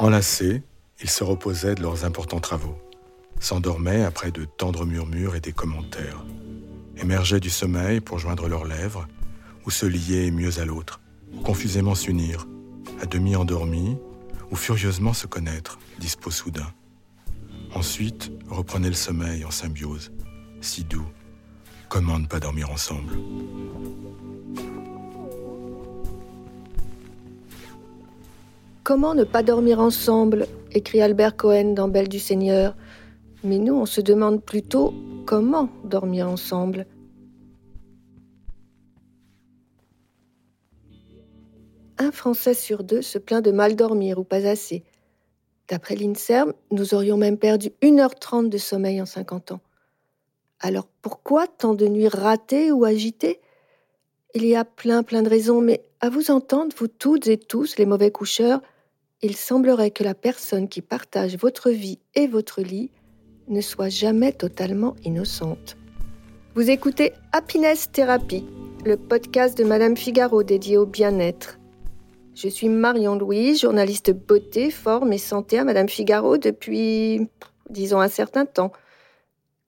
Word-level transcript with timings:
Enlacés, 0.00 0.62
ils 1.02 1.10
se 1.10 1.24
reposaient 1.24 1.74
de 1.74 1.82
leurs 1.82 2.04
importants 2.04 2.38
travaux, 2.38 2.78
s'endormaient 3.40 4.04
après 4.04 4.30
de 4.30 4.44
tendres 4.44 4.86
murmures 4.86 5.34
et 5.34 5.40
des 5.40 5.50
commentaires, 5.50 6.24
émergeaient 6.96 7.40
du 7.40 7.50
sommeil 7.50 8.00
pour 8.00 8.20
joindre 8.20 8.46
leurs 8.46 8.64
lèvres, 8.64 9.08
ou 9.66 9.70
se 9.72 9.86
lier 9.86 10.30
mieux 10.30 10.60
à 10.60 10.64
l'autre, 10.64 11.00
confusément 11.42 11.96
s'unir, 11.96 12.46
à 13.02 13.06
demi 13.06 13.34
endormis, 13.34 13.98
ou 14.52 14.56
furieusement 14.56 15.14
se 15.14 15.26
connaître, 15.26 15.80
dispo 15.98 16.30
soudain. 16.30 16.72
Ensuite, 17.74 18.30
reprenaient 18.48 18.88
le 18.88 18.94
sommeil 18.94 19.44
en 19.44 19.50
symbiose, 19.50 20.12
si 20.60 20.84
doux. 20.84 21.08
Comment 21.88 22.20
ne 22.20 22.26
pas 22.26 22.38
dormir 22.38 22.70
ensemble 22.70 23.18
Comment 28.88 29.14
ne 29.14 29.24
pas 29.24 29.42
dormir 29.42 29.80
ensemble 29.80 30.46
écrit 30.72 31.02
Albert 31.02 31.36
Cohen 31.36 31.74
dans 31.74 31.88
Belle 31.88 32.08
du 32.08 32.18
Seigneur. 32.18 32.74
Mais 33.44 33.58
nous, 33.58 33.74
on 33.74 33.84
se 33.84 34.00
demande 34.00 34.42
plutôt 34.42 34.94
comment 35.26 35.68
dormir 35.84 36.26
ensemble. 36.26 36.86
Un 41.98 42.10
Français 42.12 42.54
sur 42.54 42.82
deux 42.82 43.02
se 43.02 43.18
plaint 43.18 43.44
de 43.44 43.50
mal 43.50 43.76
dormir 43.76 44.18
ou 44.18 44.24
pas 44.24 44.46
assez. 44.46 44.84
D'après 45.68 45.94
l'INSERM, 45.94 46.54
nous 46.70 46.94
aurions 46.94 47.18
même 47.18 47.36
perdu 47.36 47.68
1h30 47.82 48.48
de 48.48 48.56
sommeil 48.56 49.02
en 49.02 49.06
50 49.06 49.52
ans. 49.52 49.60
Alors 50.60 50.88
pourquoi 51.02 51.46
tant 51.46 51.74
de 51.74 51.86
nuits 51.88 52.08
ratées 52.08 52.72
ou 52.72 52.86
agitées? 52.86 53.42
Il 54.34 54.46
y 54.46 54.56
a 54.56 54.64
plein 54.64 55.02
plein 55.02 55.20
de 55.20 55.28
raisons, 55.28 55.60
mais 55.60 55.84
à 56.00 56.08
vous 56.08 56.30
entendre, 56.30 56.74
vous 56.74 56.88
toutes 56.88 57.26
et 57.26 57.36
tous, 57.36 57.76
les 57.76 57.84
mauvais 57.84 58.10
coucheurs, 58.10 58.62
il 59.20 59.34
semblerait 59.34 59.90
que 59.90 60.04
la 60.04 60.14
personne 60.14 60.68
qui 60.68 60.80
partage 60.80 61.36
votre 61.36 61.70
vie 61.70 61.98
et 62.14 62.26
votre 62.26 62.62
lit 62.62 62.90
ne 63.48 63.60
soit 63.60 63.88
jamais 63.88 64.32
totalement 64.32 64.94
innocente. 65.04 65.76
Vous 66.54 66.70
écoutez 66.70 67.12
Happiness 67.32 67.90
Therapy, 67.90 68.44
le 68.84 68.96
podcast 68.96 69.58
de 69.58 69.64
Madame 69.64 69.96
Figaro 69.96 70.42
dédié 70.42 70.76
au 70.76 70.86
bien-être. 70.86 71.58
Je 72.34 72.48
suis 72.48 72.68
Marion 72.68 73.16
Louis, 73.16 73.56
journaliste 73.56 74.12
beauté, 74.12 74.70
forme 74.70 75.12
et 75.12 75.18
santé 75.18 75.58
à 75.58 75.64
Madame 75.64 75.88
Figaro 75.88 76.38
depuis, 76.38 77.28
disons, 77.70 78.00
un 78.00 78.08
certain 78.08 78.46
temps. 78.46 78.72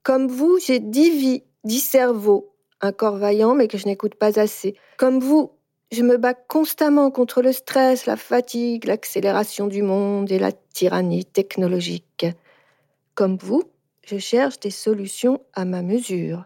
Comme 0.05 0.29
vous, 0.29 0.59
j'ai 0.65 0.79
dix 0.79 1.11
vies, 1.11 1.43
dix 1.65 1.81
cerveaux, 1.81 2.55
un 2.81 2.93
corps 2.93 3.17
vaillant 3.17 3.55
mais 3.55 3.67
que 3.67 3.79
je 3.79 3.87
n'écoute 3.87 4.15
pas 4.15 4.39
assez. 4.39 4.77
Comme 4.97 5.19
vous, 5.19 5.51
je 5.91 6.03
me 6.03 6.17
bats 6.19 6.35
constamment 6.35 7.11
contre 7.11 7.43
le 7.43 7.53
stress, 7.53 8.07
la 8.07 8.17
fatigue, 8.17 8.85
l'accélération 8.85 9.67
du 9.67 9.83
monde 9.83 10.31
et 10.31 10.39
la 10.39 10.53
tyrannie 10.53 11.25
technologique. 11.25 12.27
Comme 13.15 13.37
vous, 13.37 13.65
je 14.05 14.19
cherche 14.19 14.61
des 14.61 14.71
solutions 14.71 15.41
à 15.53 15.65
ma 15.65 15.83
mesure. 15.83 16.45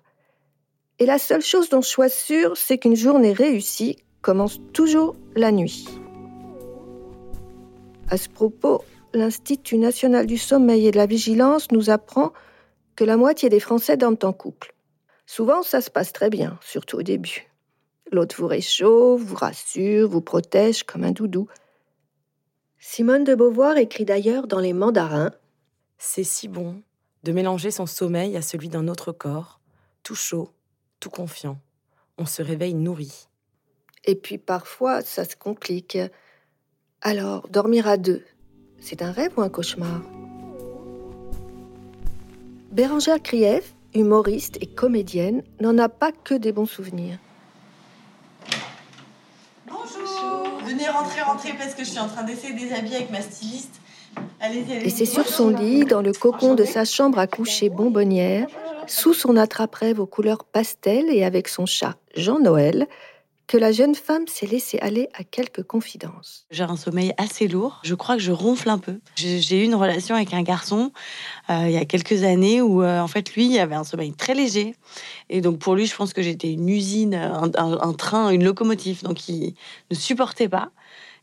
Et 0.98 1.06
la 1.06 1.18
seule 1.18 1.42
chose 1.42 1.68
dont 1.68 1.82
je 1.82 1.88
sois 1.88 2.08
sûre, 2.08 2.56
c'est 2.56 2.78
qu'une 2.78 2.96
journée 2.96 3.32
réussie 3.32 3.96
commence 4.22 4.60
toujours 4.72 5.14
la 5.36 5.52
nuit. 5.52 5.86
À 8.08 8.16
ce 8.16 8.28
propos, 8.28 8.82
l'Institut 9.12 9.78
national 9.78 10.26
du 10.26 10.38
sommeil 10.38 10.86
et 10.86 10.90
de 10.90 10.96
la 10.96 11.06
vigilance 11.06 11.70
nous 11.70 11.90
apprend 11.90 12.32
que 12.96 13.04
la 13.04 13.16
moitié 13.16 13.48
des 13.48 13.60
Français 13.60 13.96
dorment 13.96 14.16
en 14.22 14.32
couple. 14.32 14.74
Souvent, 15.26 15.62
ça 15.62 15.80
se 15.80 15.90
passe 15.90 16.12
très 16.12 16.30
bien, 16.30 16.58
surtout 16.62 16.98
au 16.98 17.02
début. 17.02 17.53
L'autre 18.12 18.36
vous 18.36 18.46
réchauffe, 18.46 19.22
vous 19.22 19.36
rassure, 19.36 20.08
vous 20.08 20.20
protège 20.20 20.84
comme 20.84 21.04
un 21.04 21.12
doudou. 21.12 21.48
Simone 22.78 23.24
de 23.24 23.34
Beauvoir 23.34 23.78
écrit 23.78 24.04
d'ailleurs 24.04 24.46
dans 24.46 24.60
Les 24.60 24.72
Mandarins 24.72 25.32
C'est 25.98 26.24
si 26.24 26.48
bon 26.48 26.82
de 27.22 27.32
mélanger 27.32 27.70
son 27.70 27.86
sommeil 27.86 28.36
à 28.36 28.42
celui 28.42 28.68
d'un 28.68 28.86
autre 28.86 29.10
corps, 29.10 29.60
tout 30.02 30.14
chaud, 30.14 30.50
tout 31.00 31.08
confiant. 31.08 31.58
On 32.18 32.26
se 32.26 32.42
réveille 32.42 32.74
nourri. 32.74 33.28
Et 34.04 34.14
puis 34.14 34.36
parfois, 34.36 35.00
ça 35.00 35.24
se 35.24 35.34
complique. 35.34 35.96
Alors, 37.00 37.48
dormir 37.48 37.88
à 37.88 37.96
deux, 37.96 38.22
c'est 38.78 39.00
un 39.00 39.10
rêve 39.10 39.32
ou 39.38 39.40
un 39.40 39.48
cauchemar? 39.48 40.02
Bérangère 42.70 43.22
Krief, 43.22 43.74
humoriste 43.94 44.58
et 44.60 44.66
comédienne, 44.66 45.42
n'en 45.60 45.78
a 45.78 45.88
pas 45.88 46.12
que 46.12 46.34
des 46.34 46.52
bons 46.52 46.66
souvenirs. 46.66 47.18
Venez 50.66 50.88
rentrer, 50.88 51.20
rentrer 51.22 51.52
parce 51.58 51.74
que 51.74 51.84
je 51.84 51.90
suis 51.90 51.98
en 51.98 52.08
train 52.08 52.22
d'essayer 52.22 52.54
des 52.54 52.72
habits 52.72 52.94
avec 52.94 53.10
ma 53.10 53.20
styliste. 53.20 53.80
Allez, 54.40 54.64
allez. 54.70 54.86
Et 54.86 54.90
c'est 54.90 55.04
sur 55.04 55.26
son 55.26 55.50
lit, 55.50 55.84
dans 55.84 56.02
le 56.02 56.12
cocon 56.12 56.54
de 56.54 56.64
sa 56.64 56.84
chambre 56.84 57.18
à 57.18 57.26
coucher 57.26 57.68
bonbonnière, 57.68 58.46
sous 58.86 59.14
son 59.14 59.36
attrape-rêve 59.36 60.00
aux 60.00 60.06
couleurs 60.06 60.44
pastel 60.44 61.06
et 61.10 61.24
avec 61.24 61.48
son 61.48 61.66
chat 61.66 61.96
Jean-Noël, 62.16 62.86
que 63.54 63.58
la 63.60 63.70
jeune 63.70 63.94
femme 63.94 64.26
s'est 64.26 64.48
laissée 64.48 64.80
aller 64.80 65.08
à 65.14 65.22
quelques 65.22 65.62
confidences. 65.62 66.44
J'ai 66.50 66.64
un 66.64 66.74
sommeil 66.74 67.14
assez 67.18 67.46
lourd. 67.46 67.80
Je 67.84 67.94
crois 67.94 68.16
que 68.16 68.20
je 68.20 68.32
ronfle 68.32 68.68
un 68.68 68.78
peu. 68.78 68.98
J'ai 69.14 69.60
eu 69.60 69.64
une 69.64 69.76
relation 69.76 70.16
avec 70.16 70.34
un 70.34 70.42
garçon 70.42 70.90
euh, 71.50 71.62
il 71.66 71.70
y 71.70 71.76
a 71.76 71.84
quelques 71.84 72.24
années 72.24 72.60
où, 72.60 72.82
euh, 72.82 72.98
en 72.98 73.06
fait, 73.06 73.32
lui, 73.34 73.46
il 73.46 73.58
avait 73.60 73.76
un 73.76 73.84
sommeil 73.84 74.12
très 74.12 74.34
léger. 74.34 74.74
Et 75.30 75.40
donc, 75.40 75.60
pour 75.60 75.76
lui, 75.76 75.86
je 75.86 75.94
pense 75.94 76.12
que 76.12 76.20
j'étais 76.20 76.52
une 76.52 76.68
usine, 76.68 77.14
un, 77.14 77.92
train, 77.92 78.30
une 78.30 78.42
locomotive. 78.42 79.04
Donc, 79.04 79.28
il 79.28 79.54
ne 79.88 79.94
supportait 79.94 80.48
pas. 80.48 80.72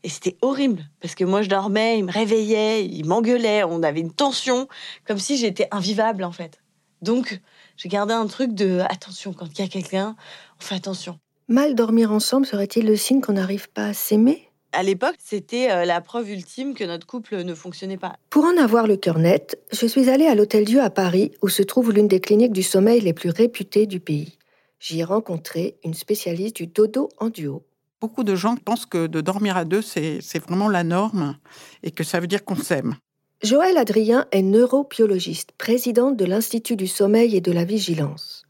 Et 0.02 0.08
c'était 0.08 0.38
horrible 0.40 0.88
parce 1.02 1.14
que 1.14 1.24
moi, 1.24 1.42
je 1.42 1.50
dormais, 1.50 1.98
il 1.98 2.06
me 2.06 2.12
réveillait, 2.12 2.86
il 2.86 3.04
m'engueulait. 3.04 3.62
On 3.64 3.82
avait 3.82 4.00
une 4.00 4.10
tension 4.10 4.68
comme 5.04 5.18
si 5.18 5.36
j'étais 5.36 5.68
invivable, 5.70 6.24
en 6.24 6.32
fait. 6.32 6.62
Donc, 7.02 7.42
j'ai 7.76 7.90
gardé 7.90 8.14
un 8.14 8.26
truc 8.26 8.54
de 8.54 8.80
attention, 8.88 9.34
quand 9.34 9.48
il 9.52 9.58
y 9.60 9.64
a 9.66 9.68
quelqu'un, 9.68 10.16
on 10.58 10.64
fait 10.64 10.76
attention. 10.76 11.18
Mal 11.52 11.74
dormir 11.74 12.12
ensemble 12.12 12.46
serait-il 12.46 12.86
le 12.86 12.96
signe 12.96 13.20
qu'on 13.20 13.34
n'arrive 13.34 13.68
pas 13.68 13.88
à 13.88 13.92
s'aimer? 13.92 14.48
À 14.72 14.82
l'époque, 14.82 15.16
c'était 15.18 15.70
euh, 15.70 15.84
la 15.84 16.00
preuve 16.00 16.30
ultime 16.30 16.72
que 16.72 16.82
notre 16.82 17.06
couple 17.06 17.42
ne 17.42 17.54
fonctionnait 17.54 17.98
pas. 17.98 18.16
Pour 18.30 18.46
en 18.46 18.56
avoir 18.56 18.86
le 18.86 18.96
cœur 18.96 19.18
net, 19.18 19.60
je 19.70 19.84
suis 19.84 20.08
allée 20.08 20.24
à 20.24 20.34
l'Hôtel 20.34 20.64
Dieu 20.64 20.80
à 20.80 20.88
Paris, 20.88 21.32
où 21.42 21.50
se 21.50 21.62
trouve 21.62 21.92
l'une 21.92 22.08
des 22.08 22.20
cliniques 22.20 22.54
du 22.54 22.62
sommeil 22.62 23.02
les 23.02 23.12
plus 23.12 23.28
réputées 23.28 23.84
du 23.84 24.00
pays. 24.00 24.38
J'y 24.80 25.00
ai 25.00 25.04
rencontré 25.04 25.76
une 25.84 25.92
spécialiste 25.92 26.56
du 26.56 26.68
dodo 26.68 27.10
en 27.18 27.28
duo. 27.28 27.62
Beaucoup 28.00 28.24
de 28.24 28.34
gens 28.34 28.56
pensent 28.56 28.86
que 28.86 29.06
de 29.06 29.20
dormir 29.20 29.58
à 29.58 29.66
deux, 29.66 29.82
c'est 29.82 30.38
vraiment 30.38 30.70
la 30.70 30.84
norme 30.84 31.36
et 31.82 31.90
que 31.90 32.02
ça 32.02 32.18
veut 32.18 32.28
dire 32.28 32.46
qu'on 32.46 32.56
s'aime. 32.56 32.94
Joël 33.42 33.76
Adrien 33.76 34.24
est 34.32 34.40
neurobiologiste, 34.40 35.52
présidente 35.58 36.16
de 36.16 36.24
l'Institut 36.24 36.76
du 36.76 36.86
sommeil 36.86 37.36
et 37.36 37.42
de 37.42 37.52
la 37.52 37.66
vigilance 37.66 38.41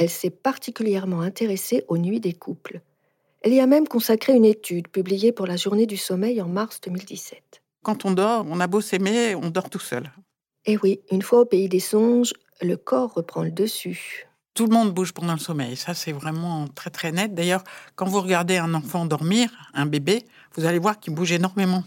elle 0.00 0.08
s'est 0.08 0.30
particulièrement 0.30 1.20
intéressée 1.20 1.84
aux 1.88 1.98
nuits 1.98 2.20
des 2.20 2.32
couples. 2.32 2.80
Elle 3.42 3.52
y 3.52 3.60
a 3.60 3.66
même 3.66 3.86
consacré 3.86 4.32
une 4.32 4.46
étude 4.46 4.88
publiée 4.88 5.30
pour 5.30 5.46
la 5.46 5.58
Journée 5.58 5.84
du 5.84 5.98
sommeil 5.98 6.40
en 6.40 6.48
mars 6.48 6.80
2017. 6.80 7.60
Quand 7.82 8.06
on 8.06 8.12
dort, 8.12 8.46
on 8.48 8.60
a 8.60 8.66
beau 8.66 8.80
s'aimer, 8.80 9.34
on 9.34 9.50
dort 9.50 9.68
tout 9.68 9.78
seul. 9.78 10.10
Eh 10.64 10.78
oui, 10.78 11.00
une 11.10 11.20
fois 11.20 11.40
au 11.40 11.44
pays 11.44 11.68
des 11.68 11.80
songes, 11.80 12.32
le 12.62 12.78
corps 12.78 13.12
reprend 13.12 13.42
le 13.42 13.50
dessus. 13.50 14.26
Tout 14.54 14.66
le 14.66 14.72
monde 14.72 14.90
bouge 14.94 15.12
pendant 15.12 15.34
le 15.34 15.38
sommeil, 15.38 15.76
ça 15.76 15.92
c'est 15.92 16.12
vraiment 16.12 16.66
très 16.68 16.88
très 16.88 17.12
net. 17.12 17.34
D'ailleurs, 17.34 17.62
quand 17.94 18.06
vous 18.06 18.22
regardez 18.22 18.56
un 18.56 18.72
enfant 18.72 19.04
dormir, 19.04 19.50
un 19.74 19.84
bébé, 19.84 20.24
vous 20.56 20.64
allez 20.64 20.78
voir 20.78 20.98
qu'il 20.98 21.14
bouge 21.14 21.32
énormément. 21.32 21.84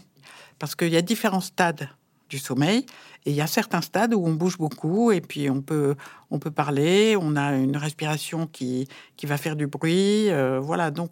Parce 0.60 0.76
qu'il 0.76 0.90
y 0.90 0.96
a 0.96 1.02
différents 1.02 1.40
stades 1.40 1.88
du 2.28 2.38
sommeil. 2.38 2.86
Et 3.26 3.30
il 3.30 3.36
y 3.36 3.40
a 3.40 3.46
certains 3.46 3.80
stades 3.80 4.14
où 4.14 4.26
on 4.26 4.32
bouge 4.32 4.58
beaucoup 4.58 5.10
et 5.12 5.20
puis 5.20 5.48
on 5.48 5.62
peut, 5.62 5.94
on 6.30 6.38
peut 6.38 6.50
parler, 6.50 7.16
on 7.18 7.36
a 7.36 7.54
une 7.54 7.76
respiration 7.76 8.46
qui, 8.46 8.88
qui 9.16 9.26
va 9.26 9.36
faire 9.36 9.56
du 9.56 9.66
bruit. 9.66 10.30
Euh, 10.30 10.60
voilà, 10.60 10.90
donc, 10.90 11.10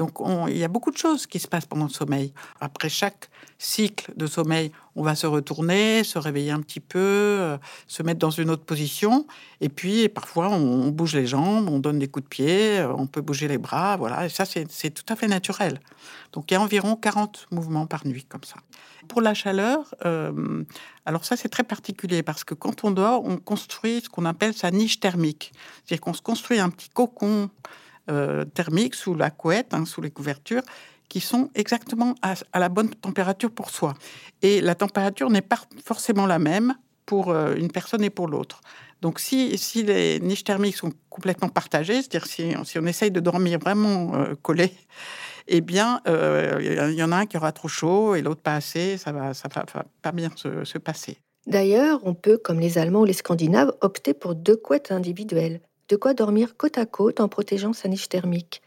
donc 0.00 0.12
il 0.48 0.56
y 0.56 0.64
a 0.64 0.68
beaucoup 0.68 0.90
de 0.90 0.96
choses 0.96 1.26
qui 1.26 1.38
se 1.38 1.46
passent 1.46 1.66
pendant 1.66 1.84
le 1.84 1.90
sommeil. 1.90 2.32
Après 2.58 2.88
chaque 2.88 3.28
cycle 3.58 4.10
de 4.16 4.26
sommeil, 4.26 4.72
on 4.96 5.02
va 5.02 5.14
se 5.14 5.26
retourner, 5.26 6.04
se 6.04 6.18
réveiller 6.18 6.52
un 6.52 6.62
petit 6.62 6.80
peu, 6.80 6.98
euh, 6.98 7.58
se 7.86 8.02
mettre 8.02 8.18
dans 8.18 8.30
une 8.30 8.48
autre 8.48 8.64
position. 8.64 9.26
Et 9.60 9.68
puis 9.68 10.08
parfois, 10.08 10.48
on, 10.48 10.88
bouge 10.88 11.14
les 11.16 11.26
jambes, 11.26 11.68
on 11.68 11.78
donne 11.78 11.98
des 11.98 12.08
coups 12.08 12.24
de 12.24 12.28
pied, 12.30 12.78
euh, 12.78 12.94
on 12.96 13.06
peut 13.06 13.20
bouger 13.20 13.46
les 13.46 13.58
bras. 13.58 13.98
Voilà, 13.98 14.24
et 14.24 14.30
ça, 14.30 14.46
c'est 14.46 14.90
tout 14.90 15.04
à 15.12 15.16
fait 15.16 15.28
naturel. 15.28 15.80
Donc 16.32 16.50
il 16.50 16.54
y 16.54 16.56
a 16.56 16.62
environ 16.62 16.96
40 16.96 17.48
mouvements 17.50 17.86
par 17.86 18.06
nuit 18.06 18.24
comme 18.24 18.44
ça. 18.44 18.56
Pour 19.06 19.20
la 19.20 19.34
chaleur, 19.34 19.94
euh, 20.06 20.64
alors 21.04 21.26
ça 21.26 21.36
c'est 21.36 21.50
très 21.50 21.64
particulier 21.64 22.22
parce 22.22 22.44
que 22.44 22.54
quand 22.54 22.84
on 22.84 22.90
dort, 22.90 23.22
on 23.26 23.36
construit 23.36 24.00
ce 24.00 24.08
qu'on 24.08 24.24
appelle 24.24 24.54
sa 24.54 24.70
niche 24.70 24.98
thermique. 24.98 25.52
C'est-à-dire 25.84 26.00
qu'on 26.00 26.14
se 26.14 26.22
construit 26.22 26.58
un 26.58 26.70
petit 26.70 26.88
cocon 26.88 27.50
euh, 28.10 28.44
thermique 28.44 28.94
sous 28.94 29.14
la 29.14 29.30
couette, 29.30 29.72
hein, 29.72 29.84
sous 29.84 30.00
les 30.00 30.10
couvertures, 30.10 30.62
qui 31.08 31.20
sont 31.20 31.50
exactement 31.54 32.14
à, 32.22 32.34
la 32.58 32.68
bonne 32.68 32.90
température 32.90 33.50
pour 33.50 33.70
soi. 33.70 33.94
Et 34.42 34.60
la 34.60 34.74
température 34.74 35.30
n'est 35.30 35.42
pas 35.42 35.60
forcément 35.84 36.26
la 36.26 36.38
même 36.38 36.74
pour 37.04 37.34
une 37.34 37.72
personne 37.72 38.04
et 38.04 38.10
pour 38.10 38.28
l'autre. 38.28 38.60
Donc, 39.02 39.18
si, 39.18 39.58
si, 39.58 39.82
les 39.82 40.20
niches 40.20 40.44
thermiques 40.44 40.76
sont 40.76 40.92
complètement 41.08 41.48
partagées, 41.48 42.02
c'est-à-dire 42.02 42.26
si, 42.26 42.78
on 42.78 42.86
essaye 42.86 43.10
de 43.10 43.18
dormir 43.18 43.58
vraiment 43.58 44.12
collé, 44.42 44.72
eh 45.48 45.60
bien, 45.60 46.00
il 46.06 46.94
y 46.94 47.02
en 47.02 47.10
a 47.10 47.16
un 47.16 47.26
qui 47.26 47.36
aura 47.36 47.50
trop 47.50 47.66
chaud 47.66 48.14
et 48.14 48.22
l'autre 48.22 48.42
pas 48.42 48.54
assez, 48.54 48.96
ça 48.96 49.10
va, 49.10 49.34
ça 49.34 49.48
va, 49.48 49.84
pas 50.02 50.12
bien 50.12 50.30
se, 50.36 50.64
se 50.64 50.78
passer. 50.78 51.18
D'ailleurs, 51.46 52.00
on 52.04 52.14
peut, 52.14 52.36
comme 52.36 52.60
les 52.60 52.78
Allemands 52.78 53.00
ou 53.00 53.04
les 53.04 53.12
Scandinaves, 53.12 53.72
opter 53.80 54.14
pour 54.14 54.34
deux 54.34 54.56
couettes 54.56 54.92
individuelles, 54.92 55.60
de 55.90 55.96
quoi 55.96 56.14
dormir 56.14 56.56
côte 56.56 56.78
à 56.78 56.86
côte 56.86 57.20
en 57.20 57.28
protégeant 57.28 57.72
sa 57.72 57.88
niche 57.88 58.08
thermique. 58.08 58.62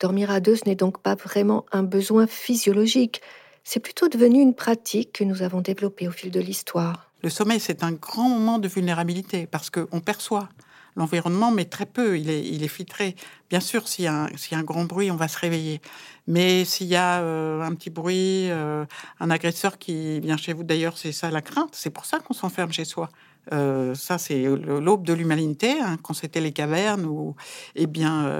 Dormir 0.00 0.30
à 0.30 0.40
deux, 0.40 0.56
ce 0.56 0.64
n'est 0.66 0.74
donc 0.74 0.98
pas 0.98 1.14
vraiment 1.14 1.64
un 1.70 1.84
besoin 1.84 2.26
physiologique, 2.26 3.22
c'est 3.62 3.80
plutôt 3.80 4.08
devenu 4.08 4.40
une 4.40 4.54
pratique 4.54 5.12
que 5.12 5.24
nous 5.24 5.42
avons 5.42 5.60
développée 5.60 6.08
au 6.08 6.10
fil 6.10 6.30
de 6.30 6.40
l'histoire. 6.40 7.12
Le 7.22 7.30
sommeil, 7.30 7.60
c'est 7.60 7.82
un 7.84 7.92
grand 7.92 8.28
moment 8.28 8.58
de 8.58 8.68
vulnérabilité 8.68 9.46
parce 9.46 9.70
qu'on 9.70 10.00
perçoit 10.00 10.48
l'environnement, 10.96 11.50
mais 11.50 11.64
très 11.64 11.86
peu. 11.86 12.18
Il 12.18 12.28
est, 12.28 12.44
il 12.44 12.62
est 12.62 12.68
filtré. 12.68 13.16
Bien 13.50 13.60
sûr, 13.60 13.88
s'il 13.88 14.04
y, 14.04 14.08
a 14.08 14.24
un, 14.24 14.28
un 14.52 14.62
grand 14.62 14.84
bruit, 14.84 15.10
on 15.10 15.16
va 15.16 15.28
se 15.28 15.38
réveiller. 15.38 15.80
Mais 16.26 16.64
s'il 16.64 16.88
y 16.88 16.96
a 16.96 17.20
euh, 17.20 17.62
un 17.62 17.74
petit 17.74 17.90
bruit, 17.90 18.50
euh, 18.50 18.84
un 19.20 19.30
agresseur 19.30 19.78
qui 19.78 20.20
vient 20.20 20.36
chez 20.36 20.52
vous, 20.52 20.64
d'ailleurs, 20.64 20.98
c'est 20.98 21.12
ça 21.12 21.30
la 21.30 21.40
crainte. 21.40 21.70
C'est 21.72 21.90
pour 21.90 22.04
ça 22.04 22.18
qu'on 22.18 22.34
s'enferme 22.34 22.72
chez 22.72 22.84
soi. 22.84 23.08
Euh, 23.52 23.94
ça, 23.94 24.18
c'est 24.18 24.44
l'aube 24.44 25.04
de 25.04 25.12
l'humanité, 25.12 25.80
hein, 25.80 25.96
quand 26.02 26.14
c'était 26.14 26.40
les 26.40 26.52
cavernes, 26.52 27.04
ou 27.04 27.36
eh 27.74 27.86
bien, 27.86 28.30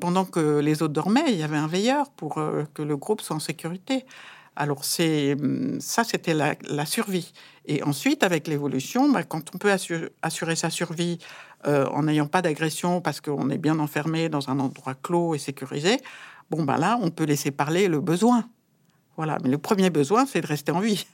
pendant 0.00 0.24
que 0.24 0.58
les 0.58 0.82
autres 0.82 0.94
dormaient, 0.94 1.32
il 1.32 1.36
y 1.36 1.42
avait 1.42 1.56
un 1.56 1.66
veilleur 1.66 2.10
pour 2.10 2.40
que 2.74 2.82
le 2.82 2.96
groupe 2.96 3.20
soit 3.20 3.36
en 3.36 3.40
sécurité. 3.40 4.04
Alors 4.56 4.84
c'est 4.84 5.36
ça, 5.78 6.04
c'était 6.04 6.34
la, 6.34 6.84
survie. 6.84 7.32
Et 7.64 7.82
ensuite, 7.82 8.22
avec 8.22 8.46
l'évolution, 8.46 9.08
bah, 9.10 9.22
quand 9.22 9.54
on 9.54 9.58
peut 9.58 9.70
assurer, 9.70 10.56
sa 10.56 10.68
survie 10.68 11.18
euh, 11.66 11.86
en 11.86 12.02
n'ayant 12.02 12.26
pas 12.26 12.42
d'agression 12.42 13.00
parce 13.00 13.20
qu'on 13.22 13.48
est 13.48 13.58
bien 13.58 13.78
enfermé 13.78 14.28
dans 14.28 14.50
un 14.50 14.58
endroit 14.58 14.94
clos 14.94 15.34
et 15.34 15.38
sécurisé, 15.38 15.98
bon 16.50 16.64
bah 16.64 16.76
là, 16.78 16.98
on 17.00 17.10
peut 17.10 17.24
laisser 17.24 17.50
parler 17.52 17.88
le 17.88 18.00
besoin. 18.00 18.44
Voilà. 19.16 19.38
Mais 19.42 19.50
le 19.50 19.58
premier 19.58 19.88
besoin, 19.88 20.26
c'est 20.26 20.40
de 20.40 20.46
rester 20.46 20.72
en 20.72 20.80
vie. 20.80 21.06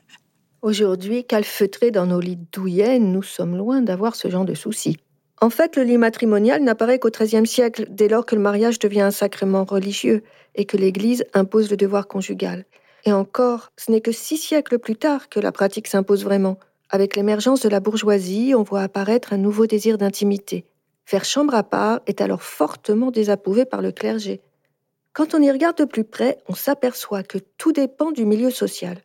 Aujourd'hui, 0.62 1.24
calfeutrés 1.24 1.90
dans 1.90 2.06
nos 2.06 2.20
lits 2.20 2.38
douillets, 2.52 2.98
nous 2.98 3.22
sommes 3.22 3.56
loin 3.56 3.82
d'avoir 3.82 4.16
ce 4.16 4.28
genre 4.28 4.44
de 4.44 4.54
soucis. 4.54 4.96
En 5.40 5.50
fait, 5.50 5.76
le 5.76 5.82
lit 5.82 5.98
matrimonial 5.98 6.62
n'apparaît 6.62 6.98
qu'au 6.98 7.10
XIIIe 7.10 7.46
siècle, 7.46 7.86
dès 7.90 8.08
lors 8.08 8.24
que 8.24 8.34
le 8.34 8.40
mariage 8.40 8.78
devient 8.78 9.02
un 9.02 9.10
sacrement 9.10 9.64
religieux 9.64 10.22
et 10.54 10.64
que 10.64 10.78
l'Église 10.78 11.24
impose 11.34 11.70
le 11.70 11.76
devoir 11.76 12.08
conjugal. 12.08 12.64
Et 13.04 13.12
encore, 13.12 13.70
ce 13.76 13.92
n'est 13.92 14.00
que 14.00 14.12
six 14.12 14.38
siècles 14.38 14.78
plus 14.78 14.96
tard 14.96 15.28
que 15.28 15.38
la 15.38 15.52
pratique 15.52 15.88
s'impose 15.88 16.24
vraiment. 16.24 16.58
Avec 16.88 17.16
l'émergence 17.16 17.60
de 17.60 17.68
la 17.68 17.80
bourgeoisie, 17.80 18.54
on 18.56 18.62
voit 18.62 18.80
apparaître 18.80 19.34
un 19.34 19.38
nouveau 19.38 19.66
désir 19.66 19.98
d'intimité. 19.98 20.64
Faire 21.04 21.24
chambre 21.24 21.54
à 21.54 21.62
part 21.62 22.00
est 22.06 22.20
alors 22.20 22.42
fortement 22.42 23.10
désapprouvé 23.10 23.64
par 23.66 23.82
le 23.82 23.92
clergé. 23.92 24.40
Quand 25.12 25.34
on 25.34 25.42
y 25.42 25.50
regarde 25.50 25.78
de 25.78 25.84
plus 25.84 26.04
près, 26.04 26.38
on 26.48 26.54
s'aperçoit 26.54 27.22
que 27.22 27.38
tout 27.58 27.72
dépend 27.72 28.10
du 28.10 28.24
milieu 28.24 28.50
social. 28.50 28.98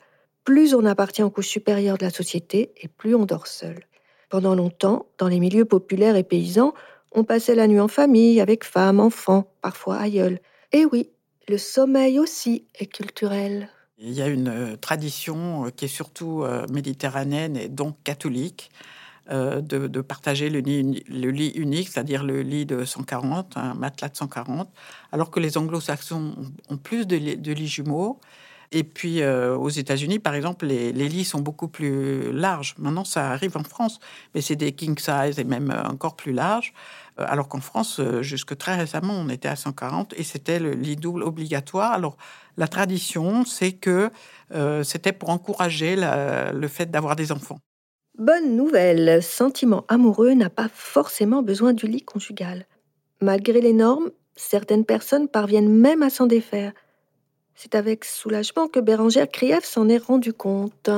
Plus 0.43 0.73
on 0.73 0.85
appartient 0.85 1.23
aux 1.23 1.29
couches 1.29 1.47
supérieures 1.47 1.97
de 1.97 2.05
la 2.05 2.11
société 2.11 2.71
et 2.77 2.87
plus 2.87 3.15
on 3.15 3.25
dort 3.25 3.47
seul. 3.47 3.85
Pendant 4.29 4.55
longtemps, 4.55 5.05
dans 5.17 5.27
les 5.27 5.39
milieux 5.39 5.65
populaires 5.65 6.15
et 6.15 6.23
paysans, 6.23 6.73
on 7.11 7.23
passait 7.23 7.55
la 7.55 7.67
nuit 7.67 7.79
en 7.79 7.87
famille, 7.87 8.39
avec 8.41 8.63
femmes, 8.63 8.99
enfants, 8.99 9.51
parfois 9.61 9.97
aïeuls. 9.97 10.39
Et 10.71 10.85
oui, 10.85 11.09
le 11.47 11.57
sommeil 11.57 12.17
aussi 12.17 12.65
est 12.75 12.85
culturel. 12.85 13.69
Il 13.97 14.13
y 14.13 14.21
a 14.21 14.27
une 14.27 14.47
euh, 14.47 14.75
tradition 14.77 15.65
euh, 15.65 15.69
qui 15.69 15.85
est 15.85 15.89
surtout 15.89 16.43
euh, 16.43 16.65
méditerranéenne 16.71 17.55
et 17.57 17.69
donc 17.69 17.97
catholique 18.03 18.71
de, 19.29 20.01
partager 20.01 20.49
le 20.49 20.59
lit, 20.59 21.51
unique, 21.55 21.87
c'est-à-dire 21.87 22.21
le 22.21 22.41
lit 22.41 22.65
de 22.65 22.83
140, 22.83 23.55
un 23.55 23.75
matelas 23.75 24.09
de 24.09 24.17
140, 24.17 24.69
alors 25.13 25.31
que 25.31 25.39
les 25.39 25.57
anglo-saxons 25.57 26.35
ont 26.67 26.77
plus 26.77 27.07
de 27.07 27.15
lits 27.15 27.67
jumeaux. 27.67 28.19
Et 28.71 28.83
puis 28.83 29.21
aux 29.25 29.69
États-Unis, 29.69 30.19
par 30.19 30.33
exemple, 30.33 30.65
les, 30.65 30.93
lits 30.93 31.25
sont 31.25 31.41
beaucoup 31.41 31.67
plus 31.67 32.31
larges. 32.31 32.73
Maintenant, 32.77 33.03
ça 33.03 33.31
arrive 33.31 33.57
en 33.57 33.63
France, 33.63 33.99
mais 34.33 34.39
c'est 34.39 34.55
des 34.55 34.71
king 34.71 34.97
size 34.97 35.39
et 35.39 35.43
même 35.43 35.73
encore 35.89 36.15
plus 36.15 36.31
larges. 36.31 36.73
Alors 37.17 37.49
qu'en 37.49 37.59
France, 37.59 37.99
jusque 38.21 38.57
très 38.57 38.75
récemment, 38.75 39.13
on 39.13 39.27
était 39.27 39.49
à 39.49 39.57
140 39.57 40.13
et 40.15 40.23
c'était 40.23 40.59
le 40.59 40.71
lit 40.71 40.95
double 40.95 41.23
obligatoire. 41.23 41.91
Alors 41.91 42.15
la 42.57 42.67
tradition, 42.67 43.45
c'est 43.45 43.73
que 43.73 44.09
euh, 44.53 44.83
c'était 44.83 45.13
pour 45.13 45.29
encourager 45.29 45.95
le 45.95 46.67
fait 46.67 46.91
d'avoir 46.91 47.15
des 47.15 47.31
enfants. 47.31 47.59
Bonne 48.17 48.55
nouvelle, 48.55 49.23
sentiment 49.23 49.85
amoureux 49.87 50.33
n'a 50.33 50.49
pas 50.49 50.69
forcément 50.73 51.41
besoin 51.41 51.73
du 51.73 51.87
lit 51.87 52.03
conjugal. 52.03 52.65
Malgré 53.21 53.61
les 53.61 53.73
normes, 53.73 54.11
certaines 54.35 54.85
personnes 54.85 55.27
parviennent 55.27 55.71
même 55.71 56.03
à 56.03 56.09
s'en 56.09 56.27
défaire. 56.27 56.73
C'est 57.63 57.75
avec 57.75 58.05
soulagement 58.05 58.67
que 58.67 58.79
Bérangère 58.79 59.29
Krief 59.29 59.63
s'en 59.65 59.87
est 59.87 59.99
rendu 59.99 60.33
compte. 60.33 60.89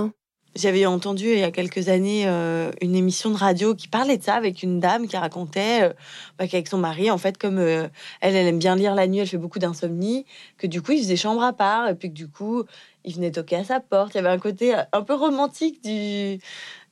J'avais 0.56 0.86
entendu 0.86 1.26
il 1.26 1.40
y 1.40 1.44
a 1.44 1.52
quelques 1.52 1.90
années 1.90 2.24
euh, 2.26 2.72
une 2.80 2.96
émission 2.96 3.32
de 3.32 3.36
radio 3.36 3.76
qui 3.76 3.90
parlait 3.90 4.18
de 4.18 4.24
ça 4.24 4.36
avec 4.36 4.64
une 4.64 4.80
dame 4.80 5.10
qui 5.10 5.18
racontait 5.18 5.84
euh, 5.84 5.94
bah, 6.40 6.48
qu'avec 6.48 6.70
son 6.70 6.78
mari, 6.78 7.12
en 7.12 7.18
fait, 7.18 7.38
comme 7.38 7.58
euh, 7.58 7.90
elle, 8.22 8.38
elle 8.38 8.48
aime 8.48 8.60
bien 8.60 8.78
lire 8.78 8.96
la 8.96 9.08
nuit, 9.08 9.20
elle 9.20 9.28
fait 9.28 9.36
beaucoup 9.36 9.60
d'insomnie, 9.60 10.26
que 10.58 10.66
du 10.66 10.82
coup, 10.82 10.94
il 10.94 11.00
faisait 11.00 11.18
chambre 11.18 11.44
à 11.44 11.52
part 11.52 11.90
et 11.90 11.96
puis 11.96 12.08
que 12.08 12.14
du 12.14 12.30
coup, 12.30 12.64
il 13.04 13.14
venait 13.14 13.32
toquer 13.32 13.58
à 13.58 13.66
sa 13.66 13.82
porte. 13.82 14.14
Il 14.14 14.20
y 14.20 14.20
avait 14.22 14.30
un 14.30 14.40
côté 14.40 14.74
un 14.94 15.02
peu 15.02 15.16
romantique 15.16 15.84
du, 15.84 16.40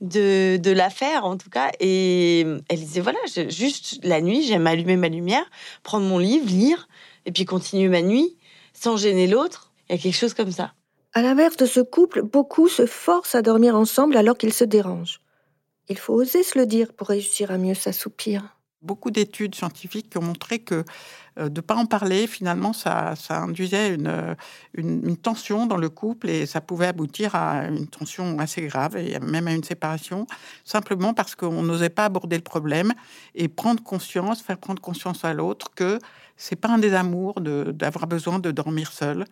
de, 0.01 0.57
de 0.57 0.71
l'affaire, 0.71 1.23
en 1.23 1.37
tout 1.37 1.49
cas. 1.49 1.71
Et 1.79 2.41
elle 2.67 2.79
disait 2.79 2.99
voilà, 2.99 3.19
juste 3.47 4.01
la 4.03 4.19
nuit, 4.19 4.43
j'aime 4.43 4.67
allumer 4.67 4.97
ma 4.97 5.07
lumière, 5.07 5.45
prendre 5.81 6.05
mon 6.05 6.17
livre, 6.17 6.45
lire 6.49 6.89
et 7.25 7.31
puis 7.31 7.45
continuer 7.45 7.87
ma 7.87 8.01
nuit 8.01 8.35
sans 8.81 8.97
gêner 8.97 9.27
l'autre. 9.27 9.71
Il 9.89 9.95
y 9.95 9.99
a 9.99 10.01
quelque 10.01 10.17
chose 10.17 10.33
comme 10.33 10.51
ça. 10.51 10.73
À 11.13 11.21
l'inverse 11.21 11.57
de 11.57 11.65
ce 11.65 11.81
couple, 11.81 12.23
beaucoup 12.23 12.67
se 12.67 12.85
forcent 12.85 13.35
à 13.35 13.41
dormir 13.41 13.75
ensemble 13.75 14.15
alors 14.17 14.37
qu'ils 14.37 14.53
se 14.53 14.63
dérangent. 14.63 15.21
Il 15.89 15.97
faut 15.97 16.13
oser 16.13 16.41
se 16.41 16.57
le 16.57 16.65
dire 16.65 16.93
pour 16.93 17.07
réussir 17.07 17.51
à 17.51 17.57
mieux 17.57 17.73
s'assoupir. 17.73 18.57
Beaucoup 18.81 19.11
d'études 19.11 19.53
scientifiques 19.53 20.11
ont 20.15 20.23
montré 20.23 20.59
que 20.59 20.83
euh, 21.37 21.49
de 21.49 21.59
ne 21.59 21.61
pas 21.61 21.75
en 21.75 21.85
parler, 21.85 22.25
finalement, 22.25 22.73
ça, 22.73 23.13
induisait 23.29 23.93
une, 23.93 24.35
une, 24.73 25.17
tension 25.17 25.67
dans 25.67 25.77
le 25.77 25.89
couple 25.89 26.29
et 26.29 26.47
ça 26.47 26.61
pouvait 26.61 26.87
aboutir 26.87 27.35
à 27.35 27.67
une 27.67 27.87
tension 27.87 28.39
assez 28.39 28.63
grave 28.63 28.97
et 28.97 29.19
même 29.19 29.47
à 29.47 29.53
une 29.53 29.63
séparation, 29.63 30.25
simplement 30.65 31.13
parce 31.13 31.35
qu'on 31.35 31.61
n'osait 31.61 31.89
pas 31.89 32.05
aborder 32.05 32.37
le 32.37 32.41
problème 32.41 32.93
et 33.35 33.47
prendre 33.49 33.83
conscience, 33.83 34.41
faire 34.41 34.57
prendre 34.57 34.81
conscience 34.81 35.23
à 35.23 35.33
l'autre 35.33 35.67
que 35.75 35.99
c'est 36.41 36.55
pas 36.55 36.69
un 36.69 36.79
désamour 36.79 37.35
d'avoir 37.39 38.07
besoin 38.07 38.39
de 38.39 38.49
dormir 38.49 38.91
seul 38.91 39.25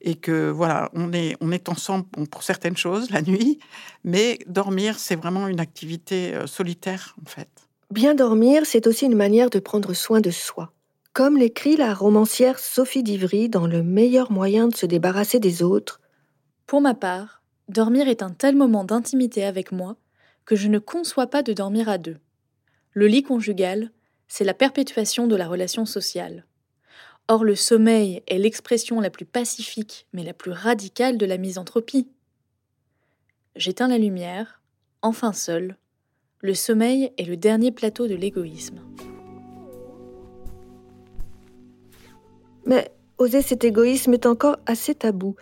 et 0.00 0.14
que 0.14 0.48
voilà, 0.48 0.90
on 0.94 1.12
est, 1.12 1.36
on 1.42 1.52
est 1.52 1.68
ensemble 1.68 2.06
pour 2.30 2.42
certaines 2.42 2.76
choses 2.76 3.10
la 3.10 3.20
nuit, 3.20 3.58
mais 4.02 4.38
dormir, 4.46 4.98
c'est 4.98 5.14
vraiment 5.14 5.46
une 5.46 5.60
activité 5.60 6.34
euh, 6.34 6.46
solitaire 6.46 7.16
en 7.22 7.28
fait. 7.28 7.50
Bien 7.90 8.14
dormir, 8.14 8.62
c'est 8.64 8.86
aussi 8.86 9.04
une 9.04 9.14
manière 9.14 9.50
de 9.50 9.58
prendre 9.58 9.92
soin 9.92 10.22
de 10.22 10.30
soi. 10.30 10.72
Comme 11.12 11.36
l'écrit 11.36 11.76
la 11.76 11.92
romancière 11.92 12.58
Sophie 12.58 13.02
Divry 13.02 13.50
dans 13.50 13.66
Le 13.66 13.82
meilleur 13.82 14.32
moyen 14.32 14.66
de 14.66 14.74
se 14.74 14.86
débarrasser 14.86 15.40
des 15.40 15.62
autres. 15.62 16.00
Pour 16.66 16.80
ma 16.80 16.94
part, 16.94 17.42
dormir 17.68 18.08
est 18.08 18.22
un 18.22 18.30
tel 18.30 18.56
moment 18.56 18.84
d'intimité 18.84 19.44
avec 19.44 19.70
moi 19.70 19.96
que 20.46 20.56
je 20.56 20.68
ne 20.68 20.78
conçois 20.78 21.26
pas 21.26 21.42
de 21.42 21.52
dormir 21.52 21.90
à 21.90 21.98
deux. 21.98 22.16
Le 22.92 23.06
lit 23.06 23.22
conjugal, 23.22 23.90
c'est 24.28 24.44
la 24.44 24.54
perpétuation 24.54 25.26
de 25.26 25.36
la 25.36 25.46
relation 25.46 25.84
sociale. 25.84 26.46
Or, 27.28 27.42
le 27.42 27.56
sommeil 27.56 28.22
est 28.26 28.36
l'expression 28.36 29.00
la 29.00 29.08
plus 29.08 29.24
pacifique, 29.24 30.06
mais 30.12 30.22
la 30.22 30.34
plus 30.34 30.50
radicale 30.50 31.16
de 31.16 31.24
la 31.24 31.38
misanthropie. 31.38 32.06
J'éteins 33.56 33.88
la 33.88 33.96
lumière, 33.96 34.60
enfin 35.00 35.32
seul. 35.32 35.76
Le 36.40 36.52
sommeil 36.52 37.12
est 37.16 37.24
le 37.24 37.38
dernier 37.38 37.72
plateau 37.72 38.08
de 38.08 38.14
l'égoïsme. 38.14 38.80
Mais 42.66 42.90
oser 43.16 43.40
cet 43.40 43.64
égoïsme 43.64 44.12
est 44.12 44.26
encore 44.26 44.58
assez 44.66 44.94
tabou, 44.94 45.34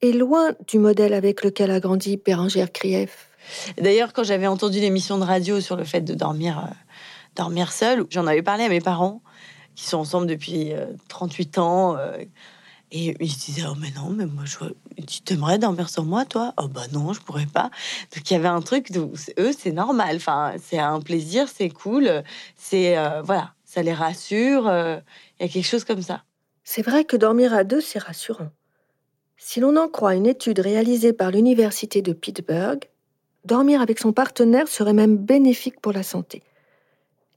et 0.00 0.12
loin 0.12 0.52
du 0.66 0.78
modèle 0.78 1.12
avec 1.12 1.44
lequel 1.44 1.70
a 1.70 1.80
grandi 1.80 2.16
Bérangère 2.16 2.72
Krief. 2.72 3.28
D'ailleurs, 3.76 4.14
quand 4.14 4.24
j'avais 4.24 4.46
entendu 4.46 4.80
l'émission 4.80 5.18
de 5.18 5.24
radio 5.24 5.60
sur 5.60 5.76
le 5.76 5.84
fait 5.84 6.00
de 6.00 6.14
dormir, 6.14 6.58
euh, 6.58 6.74
dormir 7.36 7.72
seul, 7.72 8.06
j'en 8.08 8.26
avais 8.26 8.42
parlé 8.42 8.64
à 8.64 8.68
mes 8.68 8.80
parents 8.80 9.20
qui 9.78 9.84
sont 9.84 9.98
ensemble 9.98 10.26
depuis 10.26 10.72
38 11.06 11.56
euh, 11.56 11.60
ans. 11.60 11.96
Euh, 11.96 12.18
et 12.90 13.14
ils 13.20 13.30
se 13.30 13.44
disaient, 13.44 13.66
oh 13.70 13.76
mais 13.78 13.92
non, 13.94 14.10
mais 14.10 14.26
moi, 14.26 14.42
tu 15.06 15.20
t'aimerais 15.20 15.58
dormir 15.58 15.88
sur 15.88 16.04
moi, 16.04 16.24
toi? 16.24 16.52
Oh 16.56 16.66
bah 16.66 16.86
non, 16.92 17.12
je 17.12 17.20
pourrais 17.20 17.46
pas. 17.46 17.70
Donc 18.14 18.28
il 18.28 18.32
y 18.32 18.36
avait 18.36 18.48
un 18.48 18.60
truc, 18.60 18.90
eux, 19.38 19.52
c'est 19.56 19.72
normal. 19.72 20.16
Enfin, 20.16 20.54
c'est 20.60 20.78
un 20.78 21.00
plaisir, 21.00 21.46
c'est 21.48 21.68
cool. 21.68 22.24
C'est, 22.56 22.98
euh, 22.98 23.22
voilà, 23.22 23.52
ça 23.64 23.82
les 23.82 23.92
rassure. 23.92 24.62
Il 24.62 25.42
y 25.42 25.44
a 25.44 25.48
quelque 25.48 25.66
chose 25.66 25.84
comme 25.84 26.02
ça. 26.02 26.24
C'est 26.64 26.82
vrai 26.82 27.04
que 27.04 27.16
dormir 27.16 27.54
à 27.54 27.62
deux, 27.62 27.80
c'est 27.80 28.00
rassurant. 28.00 28.50
Si 29.36 29.60
l'on 29.60 29.76
en 29.76 29.88
croit 29.88 30.16
une 30.16 30.26
étude 30.26 30.58
réalisée 30.58 31.12
par 31.12 31.30
l'Université 31.30 32.02
de 32.02 32.12
Pittsburgh, 32.12 32.80
dormir 33.44 33.80
avec 33.80 34.00
son 34.00 34.12
partenaire 34.12 34.66
serait 34.66 34.92
même 34.92 35.18
bénéfique 35.18 35.80
pour 35.80 35.92
la 35.92 36.02
santé. 36.02 36.42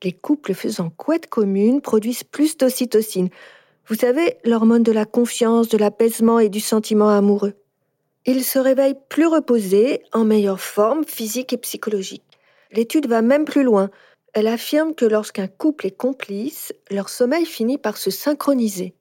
Les 0.03 0.11
couples 0.11 0.53
faisant 0.53 0.89
couette 0.89 1.27
commune 1.27 1.81
produisent 1.81 2.23
plus 2.23 2.57
d'ocytocine. 2.57 3.29
Vous 3.87 3.95
savez, 3.95 4.37
l'hormone 4.43 4.83
de 4.83 4.91
la 4.91 5.05
confiance, 5.05 5.69
de 5.69 5.77
l'apaisement 5.77 6.39
et 6.39 6.49
du 6.49 6.59
sentiment 6.59 7.09
amoureux. 7.09 7.53
Ils 8.25 8.43
se 8.43 8.59
réveillent 8.59 8.99
plus 9.09 9.27
reposés, 9.27 10.03
en 10.13 10.23
meilleure 10.23 10.61
forme 10.61 11.03
physique 11.03 11.53
et 11.53 11.57
psychologique. 11.57 12.23
L'étude 12.71 13.07
va 13.07 13.21
même 13.21 13.45
plus 13.45 13.63
loin. 13.63 13.89
Elle 14.33 14.47
affirme 14.47 14.95
que 14.95 15.05
lorsqu'un 15.05 15.47
couple 15.47 15.87
est 15.87 15.97
complice, 15.97 16.73
leur 16.89 17.09
sommeil 17.09 17.45
finit 17.45 17.77
par 17.77 17.97
se 17.97 18.11
synchroniser. 18.11 18.93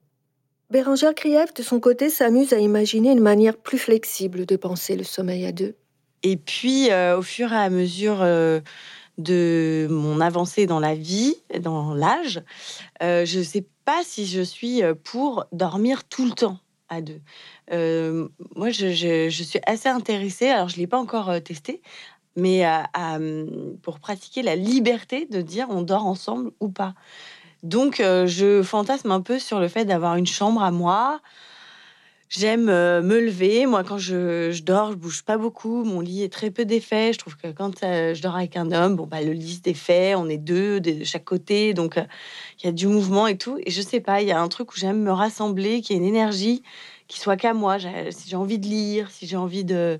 Bérangère 0.71 1.13
Krief, 1.15 1.53
de 1.53 1.63
son 1.63 1.79
côté, 1.79 2.09
s'amuse 2.09 2.53
à 2.53 2.59
imaginer 2.59 3.11
une 3.11 3.19
manière 3.19 3.57
plus 3.57 3.77
flexible 3.77 4.45
de 4.45 4.55
penser 4.55 4.95
le 4.95 5.03
sommeil 5.03 5.45
à 5.45 5.51
deux. 5.51 5.75
Et 6.23 6.37
puis, 6.37 6.91
euh, 6.91 7.17
au 7.17 7.21
fur 7.21 7.51
et 7.51 7.57
à 7.57 7.69
mesure 7.69 8.21
euh, 8.21 8.59
de 9.17 9.87
mon 9.89 10.21
avancée 10.21 10.65
dans 10.65 10.79
la 10.79 10.95
vie, 10.95 11.35
dans 11.59 11.93
l'âge, 11.93 12.41
euh, 13.03 13.25
je 13.25 13.39
ne 13.39 13.43
sais 13.43 13.65
pas 13.85 14.01
si 14.03 14.25
je 14.25 14.41
suis 14.41 14.81
pour 15.03 15.45
dormir 15.51 16.03
tout 16.05 16.25
le 16.25 16.31
temps 16.31 16.59
à 16.89 17.01
deux. 17.01 17.21
moi, 18.55 18.69
je, 18.69 19.29
suis 19.29 19.59
assez 19.65 19.89
intéressée, 19.89 20.49
alors 20.49 20.69
je 20.69 20.75
ne 20.75 20.81
l'ai 20.81 20.87
pas 20.87 20.99
encore 20.99 21.31
testé, 21.41 21.81
mais 22.35 22.63
pour 23.81 23.99
pratiquer 23.99 24.41
la 24.41 24.55
liberté 24.55 25.25
de 25.25 25.41
dire 25.41 25.67
on 25.69 25.81
dort 25.81 26.05
ensemble 26.05 26.51
ou 26.59 26.69
pas. 26.69 26.93
Donc, 27.63 27.99
euh, 27.99 28.25
je 28.25 28.63
fantasme 28.63 29.11
un 29.11 29.21
peu 29.21 29.37
sur 29.37 29.59
le 29.59 29.67
fait 29.67 29.85
d'avoir 29.85 30.15
une 30.15 30.25
chambre 30.25 30.63
à 30.63 30.71
moi. 30.71 31.21
J'aime 32.31 32.69
euh, 32.69 33.01
me 33.01 33.19
lever. 33.19 33.65
Moi, 33.65 33.83
quand 33.83 33.97
je, 33.97 34.57
dors, 34.61 34.91
je 34.91 34.95
bouge 34.95 35.23
pas 35.23 35.37
beaucoup. 35.37 35.83
Mon 35.83 35.99
lit 35.99 36.23
est 36.23 36.31
très 36.31 36.49
peu 36.49 36.63
défait. 36.63 37.11
Je 37.11 37.19
trouve 37.19 37.35
que 37.35 37.51
quand 37.51 37.83
euh, 37.83 38.13
je 38.13 38.21
dors 38.21 38.37
avec 38.37 38.55
un 38.55 38.71
homme, 38.71 38.95
bon, 38.95 39.05
bah, 39.05 39.21
le 39.21 39.33
lit 39.33 39.55
se 39.55 39.61
défait. 39.61 40.15
On 40.15 40.29
est 40.29 40.37
deux 40.37 40.79
de 40.79 41.03
chaque 41.03 41.25
côté. 41.25 41.73
Donc, 41.73 41.97
il 41.97 42.65
y 42.65 42.69
a 42.69 42.71
du 42.71 42.87
mouvement 42.87 43.27
et 43.27 43.37
tout. 43.37 43.59
Et 43.65 43.69
je 43.69 43.81
sais 43.81 43.99
pas, 43.99 44.21
il 44.21 44.29
y 44.29 44.31
a 44.31 44.41
un 44.41 44.47
truc 44.47 44.71
où 44.71 44.77
j'aime 44.77 45.01
me 45.01 45.11
rassembler, 45.11 45.81
qui 45.81 45.91
est 45.91 45.97
une 45.97 46.05
énergie 46.05 46.63
qui 47.11 47.19
soit 47.19 47.35
qu'à 47.35 47.53
moi. 47.53 47.77
Si 48.09 48.29
j'ai 48.29 48.37
envie 48.37 48.57
de 48.57 48.67
lire, 48.67 49.11
si 49.11 49.27
j'ai 49.27 49.35
envie 49.35 49.65
de. 49.65 49.99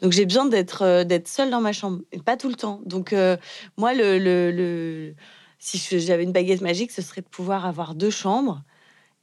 Donc 0.00 0.12
j'ai 0.12 0.24
besoin 0.24 0.46
d'être 0.46 0.82
euh, 0.82 1.04
d'être 1.04 1.28
seule 1.28 1.50
dans 1.50 1.60
ma 1.60 1.74
chambre, 1.74 2.00
et 2.12 2.18
pas 2.18 2.38
tout 2.38 2.48
le 2.48 2.54
temps. 2.54 2.80
Donc 2.86 3.12
euh, 3.12 3.36
moi, 3.76 3.92
le, 3.92 4.18
le, 4.18 5.14
si 5.58 5.78
j'avais 6.00 6.24
une 6.24 6.32
baguette 6.32 6.62
magique, 6.62 6.92
ce 6.92 7.02
serait 7.02 7.20
de 7.20 7.28
pouvoir 7.28 7.66
avoir 7.66 7.94
deux 7.94 8.10
chambres 8.10 8.62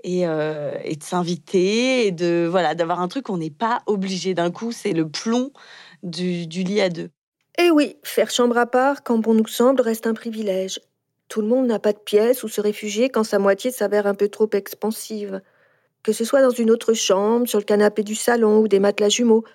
et, 0.03 0.27
euh, 0.27 0.73
et 0.83 0.95
de 0.95 1.03
s'inviter 1.03 2.07
et 2.07 2.11
de 2.11 2.47
voilà 2.49 2.75
d'avoir 2.75 3.01
un 3.01 3.07
truc 3.07 3.25
qu'on 3.25 3.37
n'est 3.37 3.49
pas 3.49 3.81
obligé 3.85 4.33
d'un 4.33 4.51
coup. 4.51 4.71
C'est 4.71 4.93
le 4.93 5.07
plomb 5.07 5.51
du, 6.03 6.47
du 6.47 6.63
lit 6.63 6.81
à 6.81 6.89
deux. 6.89 7.09
Eh 7.57 7.71
oui, 7.71 7.97
faire 8.03 8.29
chambre 8.29 8.57
à 8.57 8.65
part 8.65 9.03
quand 9.03 9.17
bon 9.19 9.33
nous 9.33 9.47
semble 9.47 9.81
reste 9.81 10.07
un 10.07 10.13
privilège. 10.13 10.79
Tout 11.29 11.41
le 11.41 11.47
monde 11.47 11.67
n'a 11.67 11.79
pas 11.79 11.93
de 11.93 11.99
pièce 11.99 12.43
où 12.43 12.47
se 12.47 12.61
réfugier 12.61 13.09
quand 13.09 13.23
sa 13.23 13.39
moitié 13.39 13.71
s'avère 13.71 14.07
un 14.07 14.15
peu 14.15 14.27
trop 14.27 14.49
expansive 14.53 15.41
que 16.03 16.11
ce 16.11 16.25
soit 16.25 16.41
dans 16.41 16.51
une 16.51 16.69
autre 16.69 16.93
chambre, 16.93 17.47
sur 17.47 17.59
le 17.59 17.63
canapé 17.63 18.03
du 18.03 18.13
salon 18.13 18.59
ou 18.59 18.67
des 18.67 18.79
matelas 18.79 19.09
jumeaux. 19.09 19.45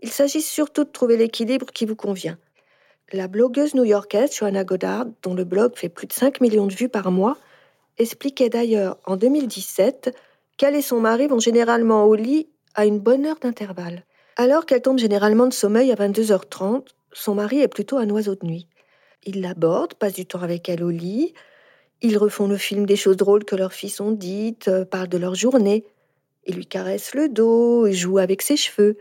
Il 0.00 0.10
s'agit 0.10 0.40
surtout 0.40 0.84
de 0.84 0.90
trouver 0.90 1.16
l'équilibre 1.16 1.66
qui 1.66 1.84
vous 1.84 1.96
convient. 1.96 2.38
La 3.12 3.28
blogueuse 3.28 3.74
new-yorkaise 3.74 4.34
Joanna 4.34 4.64
Goddard, 4.64 5.06
dont 5.22 5.34
le 5.34 5.44
blog 5.44 5.72
fait 5.74 5.88
plus 5.88 6.06
de 6.06 6.12
5 6.12 6.40
millions 6.40 6.66
de 6.66 6.74
vues 6.74 6.88
par 6.88 7.10
mois, 7.10 7.36
expliquait 7.98 8.48
d'ailleurs 8.48 8.98
en 9.04 9.16
2017 9.16 10.14
qu'elle 10.56 10.74
et 10.74 10.82
son 10.82 11.00
mari 11.00 11.26
vont 11.26 11.38
généralement 11.38 12.04
au 12.04 12.14
lit 12.14 12.48
à 12.74 12.86
une 12.86 12.98
bonne 12.98 13.26
heure 13.26 13.38
d'intervalle. 13.40 14.04
Alors 14.36 14.66
qu'elle 14.66 14.82
tombe 14.82 14.98
généralement 14.98 15.46
de 15.46 15.52
sommeil 15.52 15.90
à 15.92 15.94
22h30, 15.94 16.86
son 17.12 17.34
mari 17.34 17.60
est 17.60 17.68
plutôt 17.68 17.96
un 17.96 18.08
oiseau 18.10 18.34
de 18.34 18.46
nuit. 18.46 18.68
Il 19.24 19.40
l'aborde, 19.40 19.94
passe 19.94 20.14
du 20.14 20.26
temps 20.26 20.42
avec 20.42 20.68
elle 20.68 20.84
au 20.84 20.90
lit, 20.90 21.32
ils 22.02 22.18
refont 22.18 22.46
le 22.46 22.58
film 22.58 22.84
des 22.84 22.96
choses 22.96 23.16
drôles 23.16 23.44
que 23.44 23.56
leurs 23.56 23.72
filles 23.72 23.94
ont 24.00 24.12
dites, 24.12 24.68
euh, 24.68 24.84
parlent 24.84 25.08
de 25.08 25.18
leur 25.18 25.34
journée. 25.34 25.84
Il 26.44 26.56
lui 26.56 26.66
caresse 26.66 27.14
le 27.14 27.28
dos, 27.28 27.90
joue 27.90 28.18
avec 28.18 28.42
ses 28.42 28.56
cheveux. 28.56 28.98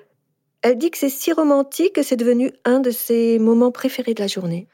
Elle 0.61 0.77
dit 0.77 0.89
que 0.89 0.97
c'est 0.97 1.09
si 1.09 1.33
romantique 1.33 1.93
que 1.93 2.03
c'est 2.03 2.15
devenu 2.15 2.51
un 2.63 2.79
de 2.79 2.91
ses 2.91 3.37
moments 3.37 3.71
préférés 3.71 4.13
de 4.13 4.21
la 4.21 4.27
journée. 4.27 4.67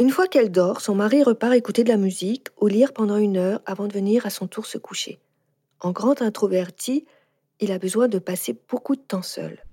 Une 0.00 0.10
fois 0.10 0.26
qu'elle 0.26 0.50
dort, 0.50 0.80
son 0.80 0.96
mari 0.96 1.22
repart 1.22 1.54
écouter 1.54 1.84
de 1.84 1.88
la 1.88 1.96
musique 1.96 2.48
ou 2.60 2.66
lire 2.66 2.92
pendant 2.92 3.16
une 3.16 3.36
heure 3.36 3.60
avant 3.64 3.86
de 3.86 3.92
venir 3.92 4.26
à 4.26 4.30
son 4.30 4.48
tour 4.48 4.66
se 4.66 4.76
coucher. 4.76 5.20
En 5.78 5.92
grand 5.92 6.20
introverti, 6.20 7.04
il 7.60 7.70
a 7.70 7.78
besoin 7.78 8.08
de 8.08 8.18
passer 8.18 8.58
beaucoup 8.68 8.96
de 8.96 9.00
temps 9.00 9.22
seul. 9.22 9.64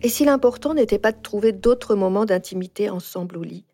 Et 0.00 0.08
si 0.08 0.24
l'important 0.24 0.72
n'était 0.72 0.98
pas 0.98 1.12
de 1.12 1.20
trouver 1.20 1.52
d'autres 1.52 1.94
moments 1.94 2.24
d'intimité 2.24 2.88
ensemble 2.88 3.36
au 3.36 3.42
lit? 3.42 3.66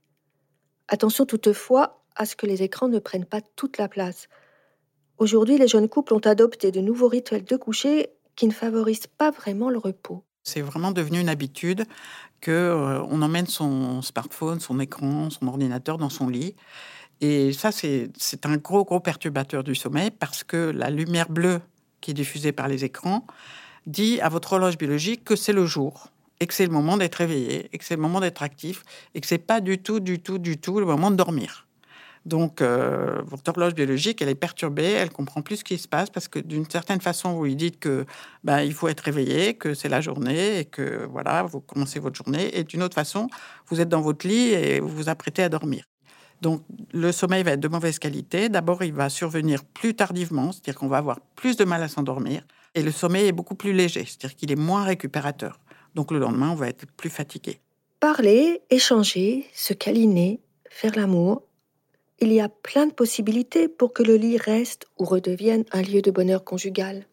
Attention 0.89 1.25
toutefois 1.25 2.03
à 2.17 2.27
ce 2.27 2.35
que 2.35 2.47
les 2.47 2.65
écrans 2.65 2.89
ne 2.89 2.99
prennent 2.99 3.27
pas 3.27 3.41
toute 3.41 3.79
la 3.79 3.89
place. 3.89 4.29
Aujourd'hui, 5.19 5.57
les 5.57 5.69
jeunes 5.69 5.89
couples 5.89 6.15
ont 6.15 6.19
adopté 6.19 6.73
de 6.73 6.81
nouveaux 6.81 7.09
rituels 7.09 7.45
de 7.45 7.57
coucher 7.57 8.11
qui 8.35 8.49
ne 8.49 8.53
favorisent 8.53 9.07
pas 9.07 9.31
vraiment 9.31 9.71
le 9.71 9.79
repos. 9.79 10.25
C'est 10.49 10.63
vraiment 10.63 10.93
devenu 10.93 11.21
une 11.21 11.29
habitude 11.29 11.85
que 12.41 12.51
euh, 12.51 13.03
on 13.11 13.21
emmène 13.21 13.47
son 13.47 14.01
smartphone, 14.01 14.61
son 14.61 14.81
écran, 14.81 15.29
son 15.31 15.47
ordinateur 15.47 15.99
dans 15.99 16.09
son 16.09 16.29
lit. 16.29 16.55
Et 17.21 17.53
ça, 17.53 17.71
c'est 17.73 18.47
un 18.47 18.57
gros, 18.57 18.85
gros 18.85 19.01
perturbateur 19.01 19.63
du 19.63 19.75
sommeil 19.75 20.11
parce 20.11 20.45
que 20.45 20.57
la 20.57 20.89
lumière 20.89 21.29
bleue 21.29 21.61
qui 22.01 22.13
est 22.13 22.15
diffusée 22.15 22.53
par 22.53 22.69
les 22.69 22.85
écrans 22.85 23.27
dit 23.87 24.21
à 24.21 24.29
votre 24.29 24.53
horloge 24.55 24.79
biologique 24.79 25.25
que 25.25 25.37
c'est 25.37 25.53
le 25.53 25.67
jour 25.67 26.09
et 26.41 26.47
que 26.47 26.55
c'est 26.55 26.67
le 26.67 26.73
moment 26.73 26.97
d'être 26.97 27.17
réveillé 27.17 27.69
et 27.73 27.79
que 27.79 27.85
c'est 27.85 27.97
le 27.97 28.03
moment 28.03 28.21
d'être 28.21 28.43
actif 28.43 28.85
et 29.15 29.21
que 29.21 29.27
c'est 29.27 29.39
pas 29.39 29.61
du 29.61 29.79
tout, 29.79 30.01
du 30.01 30.21
tout, 30.21 30.39
du 30.39 30.59
tout 30.59 30.79
le 30.79 30.87
moment 30.87 31.11
de 31.11 31.17
dormir. 31.17 31.68
Donc, 32.29 32.61
euh, 32.61 33.23
votre 33.25 33.49
horloge 33.49 33.75
biologique, 33.75 34.21
elle 34.21 34.29
est 34.29 34.35
perturbée, 34.35 34.85
elle 34.85 35.11
comprend 35.11 35.41
plus 35.41 35.57
ce 35.57 35.65
qui 35.65 35.79
se 35.79 35.89
passe 35.89 36.11
parce 36.11 36.29
que 36.29 36.39
d'une 36.39 36.69
certaine 36.69 37.01
façon, 37.01 37.33
vous 37.33 37.45
lui 37.45 37.57
dites 37.57 37.81
que 37.81 38.05
ben, 38.45 38.61
il 38.61 38.75
faut 38.75 38.87
être 38.89 39.01
réveillé, 39.01 39.55
que 39.55 39.73
c'est 39.73 39.89
la 39.89 40.03
journée 40.03 40.59
et 40.59 40.65
que 40.67 41.07
voilà, 41.11 41.43
vous 41.43 41.61
commencez 41.61 41.99
votre 41.99 42.17
journée. 42.17 42.57
Et 42.57 42.65
d'une 42.65 42.83
autre 42.83 42.95
façon, 42.95 43.29
vous 43.69 43.81
êtes 43.81 43.89
dans 43.89 44.03
votre 44.03 44.29
lit 44.29 44.51
et 44.51 44.79
vous 44.79 44.89
vous 44.91 45.09
apprêtez 45.09 45.43
à 45.43 45.49
dormir. 45.49 45.87
Donc, 46.43 46.63
le 46.93 47.11
sommeil 47.13 47.43
va 47.43 47.53
être 47.53 47.61
de 47.61 47.69
mauvaise 47.69 47.99
qualité. 47.99 48.51
D'abord, 48.51 48.85
il 48.85 48.93
va 48.93 49.09
survenir 49.09 49.65
plus 49.65 49.95
tardivement, 49.95 50.53
c'est-à-dire 50.53 50.77
qu'on 50.77 50.89
va 50.89 50.99
avoir 50.99 51.21
plus 51.35 51.57
de 51.57 51.65
mal 51.65 51.83
à 51.83 51.89
s'endormir. 51.89 52.43
Et 52.75 52.83
le 52.83 52.93
sommeil 52.93 53.27
est 53.27 53.33
beaucoup 53.33 53.55
plus 53.55 53.73
léger, 53.73 54.05
c'est-à-dire 54.05 54.37
qu'il 54.37 54.53
est 54.53 54.57
moins 54.57 54.85
récupérateur. 54.85 55.59
Donc, 55.95 56.13
le 56.13 56.19
lendemain, 56.19 56.51
on 56.51 56.55
va 56.55 56.69
être 56.69 56.87
plus 56.93 57.11
fatigué. 57.11 57.59
Parler, 58.01 58.61
échanger, 58.71 59.47
se 59.55 59.73
câliner, 59.73 60.41
faire 60.71 60.95
l'amour, 60.95 61.43
il 62.21 62.33
y 62.33 62.41
a 62.41 62.49
plein 62.49 62.87
de 62.87 62.93
possibilités 62.93 63.69
pour 63.69 63.93
que 63.93 64.03
le 64.03 64.17
lit 64.17 64.39
reste 64.39 64.87
ou 64.99 65.05
redevienne 65.05 65.65
un 65.73 65.83
lieu 65.83 66.03
de 66.03 66.11
bonheur 66.11 66.45
conjugal. 66.45 67.07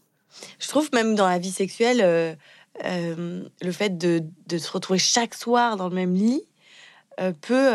Je 0.60 0.68
trouve 0.68 0.90
même 0.94 1.16
dans 1.16 1.28
la 1.28 1.40
vie 1.40 1.52
sexuelle, 1.52 2.02
euh, 2.04 2.36
euh, 2.84 3.44
le 3.62 3.72
fait 3.72 3.98
de, 3.98 4.22
se 4.58 4.72
retrouver 4.72 5.00
chaque 5.00 5.34
soir 5.34 5.78
dans 5.78 5.90
le 5.90 5.96
même 5.96 6.14
lit 6.14 6.44
euh, 7.22 7.32
peut, 7.40 7.72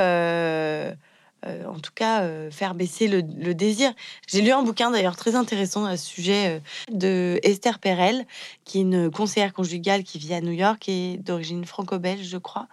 en 1.66 1.78
tout 1.78 1.92
cas, 1.94 2.50
faire 2.50 2.74
baisser 2.74 3.08
le, 3.08 3.22
désir. 3.54 3.92
J'ai 4.26 4.42
lu 4.42 4.50
un 4.50 4.62
bouquin 4.62 4.90
d'ailleurs 4.90 5.16
très 5.16 5.36
intéressant 5.36 5.86
à 5.86 5.96
ce 5.96 6.06
sujet 6.06 6.60
de 6.90 7.38
Esther 7.42 7.78
Perel, 7.78 8.26
qui 8.64 8.78
est 8.78 8.82
une 8.82 9.10
conseillère 9.10 9.54
conjugale 9.54 10.02
qui 10.02 10.18
vit 10.18 10.34
à 10.34 10.42
New 10.42 10.52
York 10.52 10.86
et 10.88 11.16
d'origine 11.18 11.64
franco-belge, 11.64 12.26
je 12.26 12.36
crois, 12.36 12.68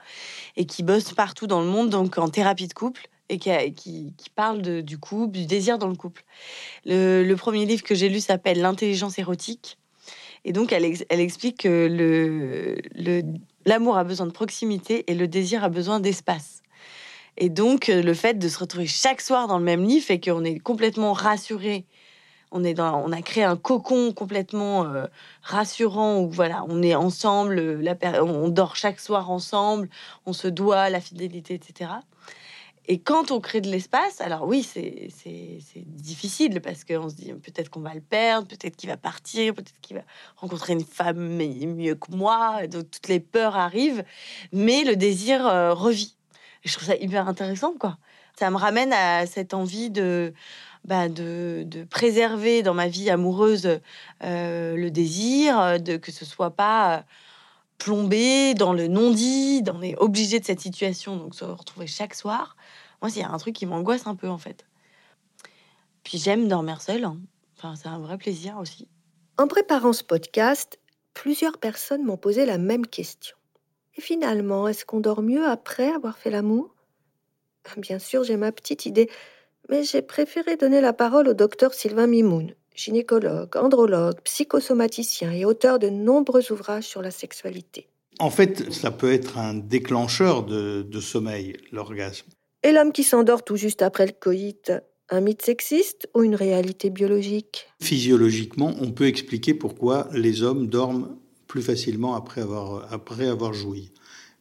et 0.57 0.65
qui 0.65 0.83
bosse 0.83 1.13
partout 1.13 1.47
dans 1.47 1.61
le 1.61 1.67
monde, 1.67 1.89
donc 1.89 2.17
en 2.17 2.27
thérapie 2.27 2.67
de 2.67 2.73
couple 2.73 3.09
et 3.29 3.37
qui, 3.37 4.13
parle 4.35 4.61
du 4.61 4.97
couple, 4.97 5.33
du 5.33 5.45
désir 5.45 5.77
dans 5.77 5.87
le 5.87 5.95
couple. 5.95 6.23
Le, 6.85 7.33
premier 7.35 7.65
livre 7.65 7.83
que 7.83 7.95
j'ai 7.95 8.09
lu 8.09 8.19
s'appelle 8.19 8.61
L'intelligence 8.61 9.19
érotique. 9.19 9.77
Et 10.45 10.53
donc, 10.53 10.71
elle, 10.71 10.85
explique 11.09 11.63
que 11.63 12.77
l'amour 13.65 13.97
a 13.97 14.03
besoin 14.03 14.27
de 14.27 14.31
proximité 14.31 15.09
et 15.11 15.15
le 15.15 15.27
désir 15.27 15.63
a 15.63 15.69
besoin 15.69 15.99
d'espace. 15.99 16.61
Et 17.37 17.49
donc, 17.49 17.87
le 17.87 18.13
fait 18.13 18.39
de 18.39 18.47
se 18.47 18.57
retrouver 18.59 18.87
chaque 18.87 19.21
soir 19.21 19.47
dans 19.47 19.59
le 19.59 19.63
même 19.63 19.83
lit 19.83 20.01
fait 20.01 20.19
qu'on 20.19 20.43
est 20.43 20.59
complètement 20.59 21.13
rassuré. 21.13 21.85
On, 22.51 22.63
est 22.63 22.73
dans, 22.73 23.03
on 23.05 23.11
a 23.11 23.21
créé 23.21 23.43
un 23.43 23.57
cocon 23.57 24.13
complètement 24.13 24.85
euh, 24.85 25.05
rassurant 25.41 26.21
où 26.21 26.29
voilà, 26.29 26.63
on 26.69 26.81
est 26.81 26.95
ensemble, 26.95 27.83
on 28.21 28.47
dort 28.47 28.77
chaque 28.77 29.01
soir 29.01 29.29
ensemble, 29.29 29.89
on 30.25 30.31
se 30.31 30.47
doit 30.47 30.89
la 30.89 31.01
fidélité, 31.01 31.55
etc. 31.55 31.89
Et 32.89 32.99
quand 32.99 33.31
on 33.31 33.41
crée 33.41 33.59
de 33.59 33.69
l'espace, 33.69 34.21
alors 34.21 34.47
oui, 34.47 34.63
c'est 34.63 35.09
difficile 35.85 36.61
parce 36.61 36.85
qu'on 36.85 37.09
se 37.09 37.15
dit 37.15 37.33
peut-être 37.33 37.69
qu'on 37.69 37.81
va 37.81 37.93
le 37.93 38.01
perdre, 38.01 38.47
peut-être 38.47 38.77
qu'il 38.77 38.89
va 38.89 38.95
partir, 38.95 39.53
peut-être 39.53 39.79
qu'il 39.81 39.97
va 39.97 40.03
rencontrer 40.37 40.73
une 40.73 40.85
femme 40.85 41.37
mieux 41.37 41.95
que 41.95 42.15
moi. 42.15 42.65
Donc 42.67 42.89
toutes 42.89 43.09
les 43.09 43.19
peurs 43.19 43.57
arrivent, 43.57 44.05
mais 44.53 44.85
le 44.85 44.95
désir 44.95 45.45
euh, 45.45 45.73
revit. 45.73 46.15
Je 46.63 46.73
trouve 46.73 46.87
ça 46.87 46.95
hyper 46.95 47.27
intéressant, 47.27 47.73
quoi. 47.77 47.97
Ça 48.39 48.49
me 48.51 48.57
ramène 48.57 48.93
à 48.93 49.25
cette 49.25 49.53
envie 49.53 49.89
de, 49.89 50.33
bah, 50.85 51.09
de, 51.09 51.65
préserver 51.89 52.63
dans 52.63 52.73
ma 52.73 52.87
vie 52.87 53.09
amoureuse 53.09 53.79
euh, 54.23 54.75
le 54.75 54.91
désir, 54.91 55.81
de 55.81 55.97
que 55.97 56.11
ce 56.11 56.23
soit 56.23 56.51
pas 56.51 57.03
plombé 57.77 58.53
dans 58.53 58.73
le 58.73 58.87
non-dit, 58.87 59.63
on 59.71 59.81
est 59.81 59.95
obligé 59.97 60.39
de 60.39 60.45
cette 60.45 60.61
situation, 60.61 61.15
donc 61.15 61.35
se 61.35 61.45
retrouver 61.45 61.87
chaque 61.87 62.13
soir. 62.13 62.55
Moi, 63.01 63.11
a 63.23 63.31
un 63.31 63.37
truc 63.37 63.55
qui 63.55 63.65
m'angoisse 63.65 64.07
un 64.07 64.15
peu 64.15 64.27
en 64.27 64.37
fait. 64.37 64.65
Puis 66.03 66.17
j'aime 66.17 66.47
dormir 66.47 66.81
seule. 66.81 67.05
Hein. 67.05 67.19
Enfin, 67.57 67.75
c'est 67.75 67.89
un 67.89 67.99
vrai 67.99 68.17
plaisir 68.17 68.57
aussi. 68.57 68.87
En 69.37 69.47
préparant 69.47 69.93
ce 69.93 70.03
podcast, 70.03 70.79
plusieurs 71.13 71.57
personnes 71.57 72.03
m'ont 72.03 72.17
posé 72.17 72.45
la 72.45 72.57
même 72.57 72.87
question. 72.87 73.35
Et 73.95 74.01
finalement, 74.01 74.67
est-ce 74.67 74.85
qu'on 74.85 74.99
dort 74.99 75.21
mieux 75.21 75.45
après 75.45 75.91
avoir 75.91 76.17
fait 76.17 76.29
l'amour? 76.29 76.75
Bien 77.77 77.99
sûr, 77.99 78.23
j'ai 78.23 78.37
ma 78.37 78.51
petite 78.51 78.85
idée, 78.85 79.09
mais 79.69 79.83
j'ai 79.83 80.01
préféré 80.01 80.55
donner 80.55 80.79
la 80.79 80.93
parole 80.93 81.27
au 81.27 81.33
docteur 81.33 81.73
Sylvain 81.73 82.07
Mimoun, 82.07 82.53
gynécologue, 82.75 83.57
andrologue, 83.57 84.21
psychosomaticien 84.21 85.31
et 85.31 85.45
auteur 85.45 85.79
de 85.79 85.89
nombreux 85.89 86.51
ouvrages 86.51 86.85
sur 86.85 87.01
la 87.01 87.11
sexualité. 87.11 87.89
En 88.19 88.29
fait, 88.29 88.71
ça 88.71 88.91
peut 88.91 89.11
être 89.11 89.37
un 89.37 89.53
déclencheur 89.53 90.43
de, 90.43 90.83
de 90.83 90.99
sommeil, 90.99 91.57
l'orgasme. 91.71 92.27
Et 92.67 92.73
l'homme 92.73 92.91
qui 92.91 93.05
s'endort 93.05 93.45
tout 93.45 93.55
juste 93.55 93.81
après 93.81 94.05
le 94.05 94.11
coït, 94.11 94.73
un 95.07 95.21
mythe 95.21 95.41
sexiste 95.41 96.09
ou 96.13 96.23
une 96.23 96.35
réalité 96.35 96.89
biologique? 96.89 97.65
Physiologiquement, 97.81 98.73
on 98.81 98.91
peut 98.91 99.07
expliquer 99.07 99.53
pourquoi 99.53 100.09
les 100.11 100.43
hommes 100.43 100.67
dorment 100.67 101.15
plus 101.47 101.61
facilement 101.61 102.13
après 102.13 102.41
avoir, 102.41 103.53
joui. 103.53 103.93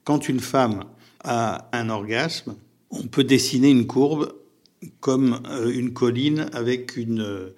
Quand 0.03 0.29
une 0.29 0.41
femme 0.41 0.87
a 1.23 1.69
un 1.73 1.89
orgasme, 1.89 2.57
on 2.91 3.05
peut 3.05 3.23
dessiner 3.23 3.71
une 3.71 3.87
courbe 3.87 4.33
comme 4.99 5.41
euh, 5.49 5.71
une 5.71 5.93
colline 5.93 6.51
avec 6.53 6.97
une 6.97 7.55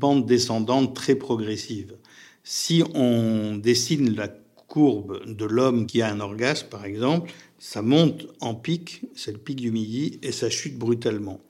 pente 0.00 0.26
descendante 0.26 0.96
très 0.96 1.14
progressive. 1.14 1.94
Si 2.42 2.82
on 2.96 3.54
dessine 3.62 4.16
la 4.16 4.26
courbe 4.70 5.20
de 5.26 5.44
l'homme 5.44 5.86
qui 5.86 6.00
a 6.00 6.08
un 6.08 6.20
orgasme, 6.20 6.68
par 6.68 6.84
exemple, 6.84 7.30
ça 7.60 7.82
monte 7.82 8.26
en 8.40 8.54
pic, 8.54 9.02
c'est 9.14 9.32
le 9.32 9.38
pic 9.38 9.56
du 9.56 9.70
midi, 9.70 10.18
et 10.22 10.32
ça 10.32 10.48
chute 10.48 10.78
brutalement. 10.78 11.40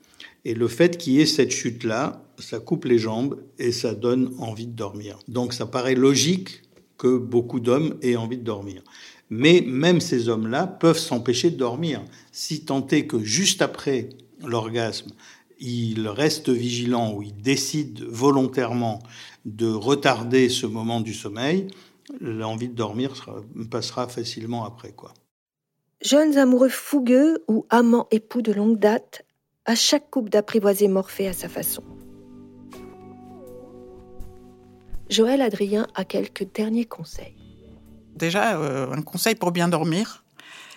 Et 0.44 0.54
le 0.54 0.66
fait 0.66 0.98
qu'il 0.98 1.14
y 1.14 1.20
ait 1.20 1.26
cette 1.26 1.52
chute-là, 1.52 2.24
ça 2.38 2.58
coupe 2.58 2.84
les 2.84 2.98
jambes 2.98 3.40
et 3.58 3.70
ça 3.70 3.94
donne 3.94 4.34
envie 4.38 4.66
de 4.66 4.72
dormir. 4.72 5.20
Donc 5.28 5.52
ça 5.52 5.66
paraît 5.66 5.94
logique 5.94 6.62
que 6.98 7.16
beaucoup 7.16 7.60
d'hommes 7.60 7.94
aient 8.02 8.16
envie 8.16 8.38
de 8.38 8.42
dormir. 8.42 8.82
Mais 9.30 9.62
même 9.64 10.00
ces 10.00 10.28
hommes-là 10.28 10.66
peuvent 10.66 10.98
s'empêcher 10.98 11.50
de 11.50 11.56
dormir. 11.56 12.02
Si 12.32 12.64
tant 12.64 12.84
est 12.88 13.06
que 13.06 13.22
juste 13.22 13.62
après 13.62 14.08
l'orgasme, 14.44 15.12
ils 15.60 16.08
restent 16.08 16.48
vigilants 16.48 17.14
ou 17.14 17.22
ils 17.22 17.36
décident 17.36 18.04
volontairement 18.08 18.98
de 19.44 19.68
retarder 19.68 20.48
ce 20.48 20.66
moment 20.66 21.00
du 21.00 21.14
sommeil, 21.14 21.68
l'envie 22.20 22.68
de 22.68 22.74
dormir 22.74 23.14
passera 23.70 24.08
facilement 24.08 24.64
après. 24.64 24.92
quoi. 24.92 25.14
Jeunes 26.02 26.38
amoureux 26.38 26.70
fougueux 26.70 27.44
ou 27.46 27.66
amants 27.68 28.08
époux 28.10 28.40
de 28.40 28.52
longue 28.52 28.78
date 28.78 29.22
à 29.66 29.74
chaque 29.74 30.08
couple 30.10 30.30
d'apprivoiser 30.30 30.88
Morphée 30.88 31.28
à 31.28 31.34
sa 31.34 31.48
façon. 31.50 31.82
Joël 35.10 35.42
Adrien 35.42 35.86
a 35.94 36.04
quelques 36.06 36.50
derniers 36.54 36.86
conseils. 36.86 37.36
Déjà, 38.14 38.58
euh, 38.58 38.90
un 38.92 39.02
conseil 39.02 39.34
pour 39.34 39.52
bien 39.52 39.68
dormir, 39.68 40.24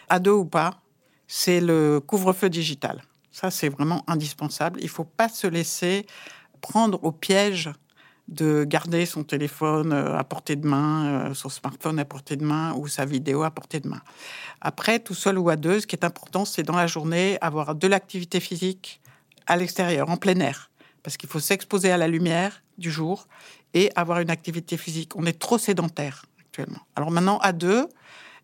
à 0.10 0.20
deux 0.20 0.32
ou 0.32 0.46
pas, 0.46 0.82
c'est 1.27 1.62
le 1.62 2.01
couvre-feu 2.06 2.50
digital. 2.50 3.01
Ça, 3.32 3.50
c'est 3.50 3.70
vraiment 3.70 4.03
indispensable. 4.08 4.82
Il 4.82 4.86
ne 4.86 4.89
faut 4.89 5.06
pas 5.06 5.30
se 5.30 5.48
laisser 5.48 6.06
prendre 6.60 7.01
au 7.03 7.13
piège 7.13 7.70
de 8.27 8.63
garder 8.63 9.06
son 9.06 9.24
téléphone 9.24 9.92
euh, 9.92 10.18
à 10.18 10.24
portée 10.24 10.56
de 10.56 10.68
main, 10.68 11.06
euh, 11.06 11.34
son 11.34 11.50
smartphone 11.50 12.00
à 12.00 12.06
portée 12.06 12.36
de 12.36 12.46
main 12.46 12.74
ou 12.74 12.88
sa 12.88 13.06
vidéo 13.06 13.44
à 13.44 13.51
portée 13.51 13.80
de 13.80 13.88
main. 13.88 14.01
Après, 14.62 15.00
tout 15.00 15.13
seul 15.13 15.38
ou 15.38 15.50
à 15.50 15.56
deux, 15.56 15.82
ce 15.82 15.88
qui 15.88 15.96
est 15.96 16.06
important, 16.06 16.46
c'est 16.46 16.63
dans 16.63 16.75
la 16.75 16.88
journée 16.88 17.38
avoir 17.42 17.75
de 17.75 17.88
l'activité 17.88 18.39
physique 18.39 19.01
à 19.46 19.58
l'extérieur, 19.58 20.10
en 20.10 20.18
plein 20.18 20.39
air, 20.39 20.72
parce 21.03 21.18
qu'il 21.18 21.30
faut 21.30 21.42
s'exposer 21.42 21.91
à 21.91 21.98
la 21.98 22.08
lumière 22.08 22.63
du 22.78 22.91
jour 22.91 23.28
et 23.74 23.91
avoir 23.95 24.19
une 24.19 24.30
activité 24.30 24.78
physique. 24.78 25.15
On 25.17 25.26
est 25.26 25.38
trop 25.38 25.58
sédentaire 25.58 26.26
actuellement. 26.39 26.80
Alors 26.95 27.12
maintenant, 27.12 27.39
à 27.39 27.52
deux, 27.52 27.89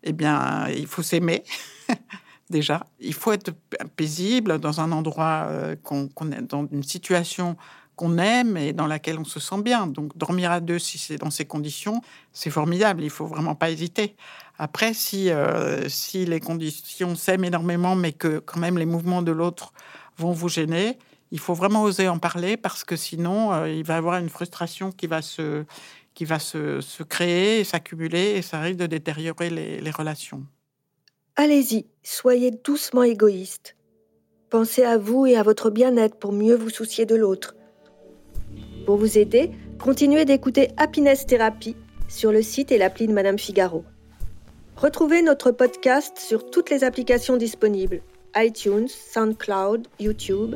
eh 0.02 0.12
bien, 0.12 0.68
il 0.68 0.86
faut 0.86 1.02
s'aimer. 1.02 1.42
déjà, 2.50 2.84
il 2.98 3.14
faut 3.14 3.32
être 3.32 3.52
paisible 3.96 4.58
dans 4.58 4.80
un 4.80 4.92
endroit 4.92 5.46
euh, 5.48 5.76
qu'on 5.82 6.08
est 6.32 6.42
dans 6.42 6.66
une 6.66 6.82
situation 6.82 7.56
qu'on 8.00 8.16
aime 8.16 8.56
et 8.56 8.72
dans 8.72 8.86
laquelle 8.86 9.18
on 9.18 9.26
se 9.26 9.40
sent 9.40 9.60
bien. 9.60 9.86
Donc 9.86 10.16
dormir 10.16 10.50
à 10.50 10.60
deux, 10.60 10.78
si 10.78 10.96
c'est 10.96 11.18
dans 11.18 11.28
ces 11.28 11.44
conditions, 11.44 12.00
c'est 12.32 12.48
formidable. 12.48 13.02
Il 13.02 13.10
faut 13.10 13.26
vraiment 13.26 13.54
pas 13.54 13.70
hésiter. 13.70 14.16
Après, 14.56 14.94
si 14.94 15.30
euh, 15.30 15.86
si 15.90 16.24
les 16.24 16.40
conditions 16.40 17.14
s'aiment 17.14 17.44
énormément, 17.44 17.96
mais 17.96 18.12
que 18.12 18.38
quand 18.38 18.58
même 18.58 18.78
les 18.78 18.86
mouvements 18.86 19.20
de 19.20 19.32
l'autre 19.32 19.74
vont 20.16 20.32
vous 20.32 20.48
gêner, 20.48 20.96
il 21.30 21.38
faut 21.38 21.52
vraiment 21.52 21.82
oser 21.82 22.08
en 22.08 22.18
parler 22.18 22.56
parce 22.56 22.84
que 22.84 22.96
sinon, 22.96 23.52
euh, 23.52 23.68
il 23.68 23.84
va 23.84 23.94
y 23.94 23.98
avoir 23.98 24.16
une 24.16 24.30
frustration 24.30 24.92
qui 24.92 25.06
va 25.06 25.20
se 25.20 25.66
qui 26.14 26.24
va 26.24 26.38
se, 26.38 27.02
créer, 27.02 27.64
s'accumuler 27.64 28.36
et 28.36 28.42
ça 28.42 28.60
risque 28.60 28.78
de 28.78 28.86
détériorer 28.86 29.50
les 29.50 29.90
relations. 29.90 30.42
Allez-y, 31.36 31.86
soyez 32.02 32.50
doucement 32.50 33.02
égoïste. 33.02 33.76
Pensez 34.48 34.84
à 34.84 34.98
vous 34.98 35.26
et 35.26 35.36
à 35.36 35.42
votre 35.42 35.70
bien-être 35.70 36.16
pour 36.18 36.32
mieux 36.32 36.56
vous 36.56 36.70
soucier 36.70 37.06
de 37.06 37.14
l'autre. 37.14 37.54
Pour 38.86 38.96
vous 38.96 39.18
aider, 39.18 39.50
continuez 39.78 40.24
d'écouter 40.24 40.68
Happiness 40.76 41.26
Therapy 41.26 41.76
sur 42.08 42.32
le 42.32 42.42
site 42.42 42.72
et 42.72 42.78
l'appli 42.78 43.06
de 43.06 43.12
Madame 43.12 43.38
Figaro. 43.38 43.84
Retrouvez 44.76 45.22
notre 45.22 45.50
podcast 45.50 46.18
sur 46.18 46.50
toutes 46.50 46.70
les 46.70 46.84
applications 46.84 47.36
disponibles 47.36 48.02
iTunes, 48.36 48.88
SoundCloud, 48.88 49.88
YouTube. 49.98 50.54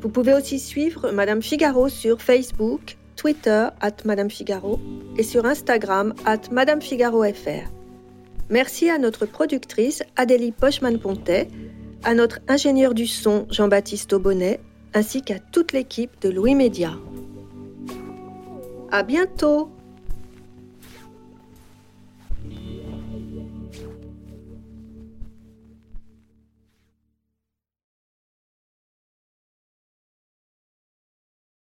Vous 0.00 0.08
pouvez 0.08 0.34
aussi 0.34 0.58
suivre 0.58 1.10
Madame 1.12 1.42
Figaro 1.42 1.88
sur 1.88 2.20
Facebook, 2.20 2.96
Twitter 3.16 3.68
at 3.80 3.96
Madame 4.04 4.30
Figaro 4.30 4.80
et 5.16 5.22
sur 5.22 5.44
Instagram 5.44 6.14
at 6.24 6.40
Madame 6.50 6.80
FR. 6.80 7.70
Merci 8.50 8.90
à 8.90 8.98
notre 8.98 9.26
productrice 9.26 10.02
Adélie 10.16 10.52
Pochman-Pontet, 10.52 11.48
à 12.02 12.14
notre 12.14 12.40
ingénieur 12.48 12.94
du 12.94 13.06
son 13.06 13.46
Jean-Baptiste 13.50 14.12
Aubonnet, 14.12 14.60
ainsi 14.94 15.22
qu'à 15.22 15.38
toute 15.38 15.72
l'équipe 15.72 16.20
de 16.20 16.30
Louis 16.30 16.54
Média. 16.54 16.92
À 18.92 19.02
bientôt! 19.02 19.70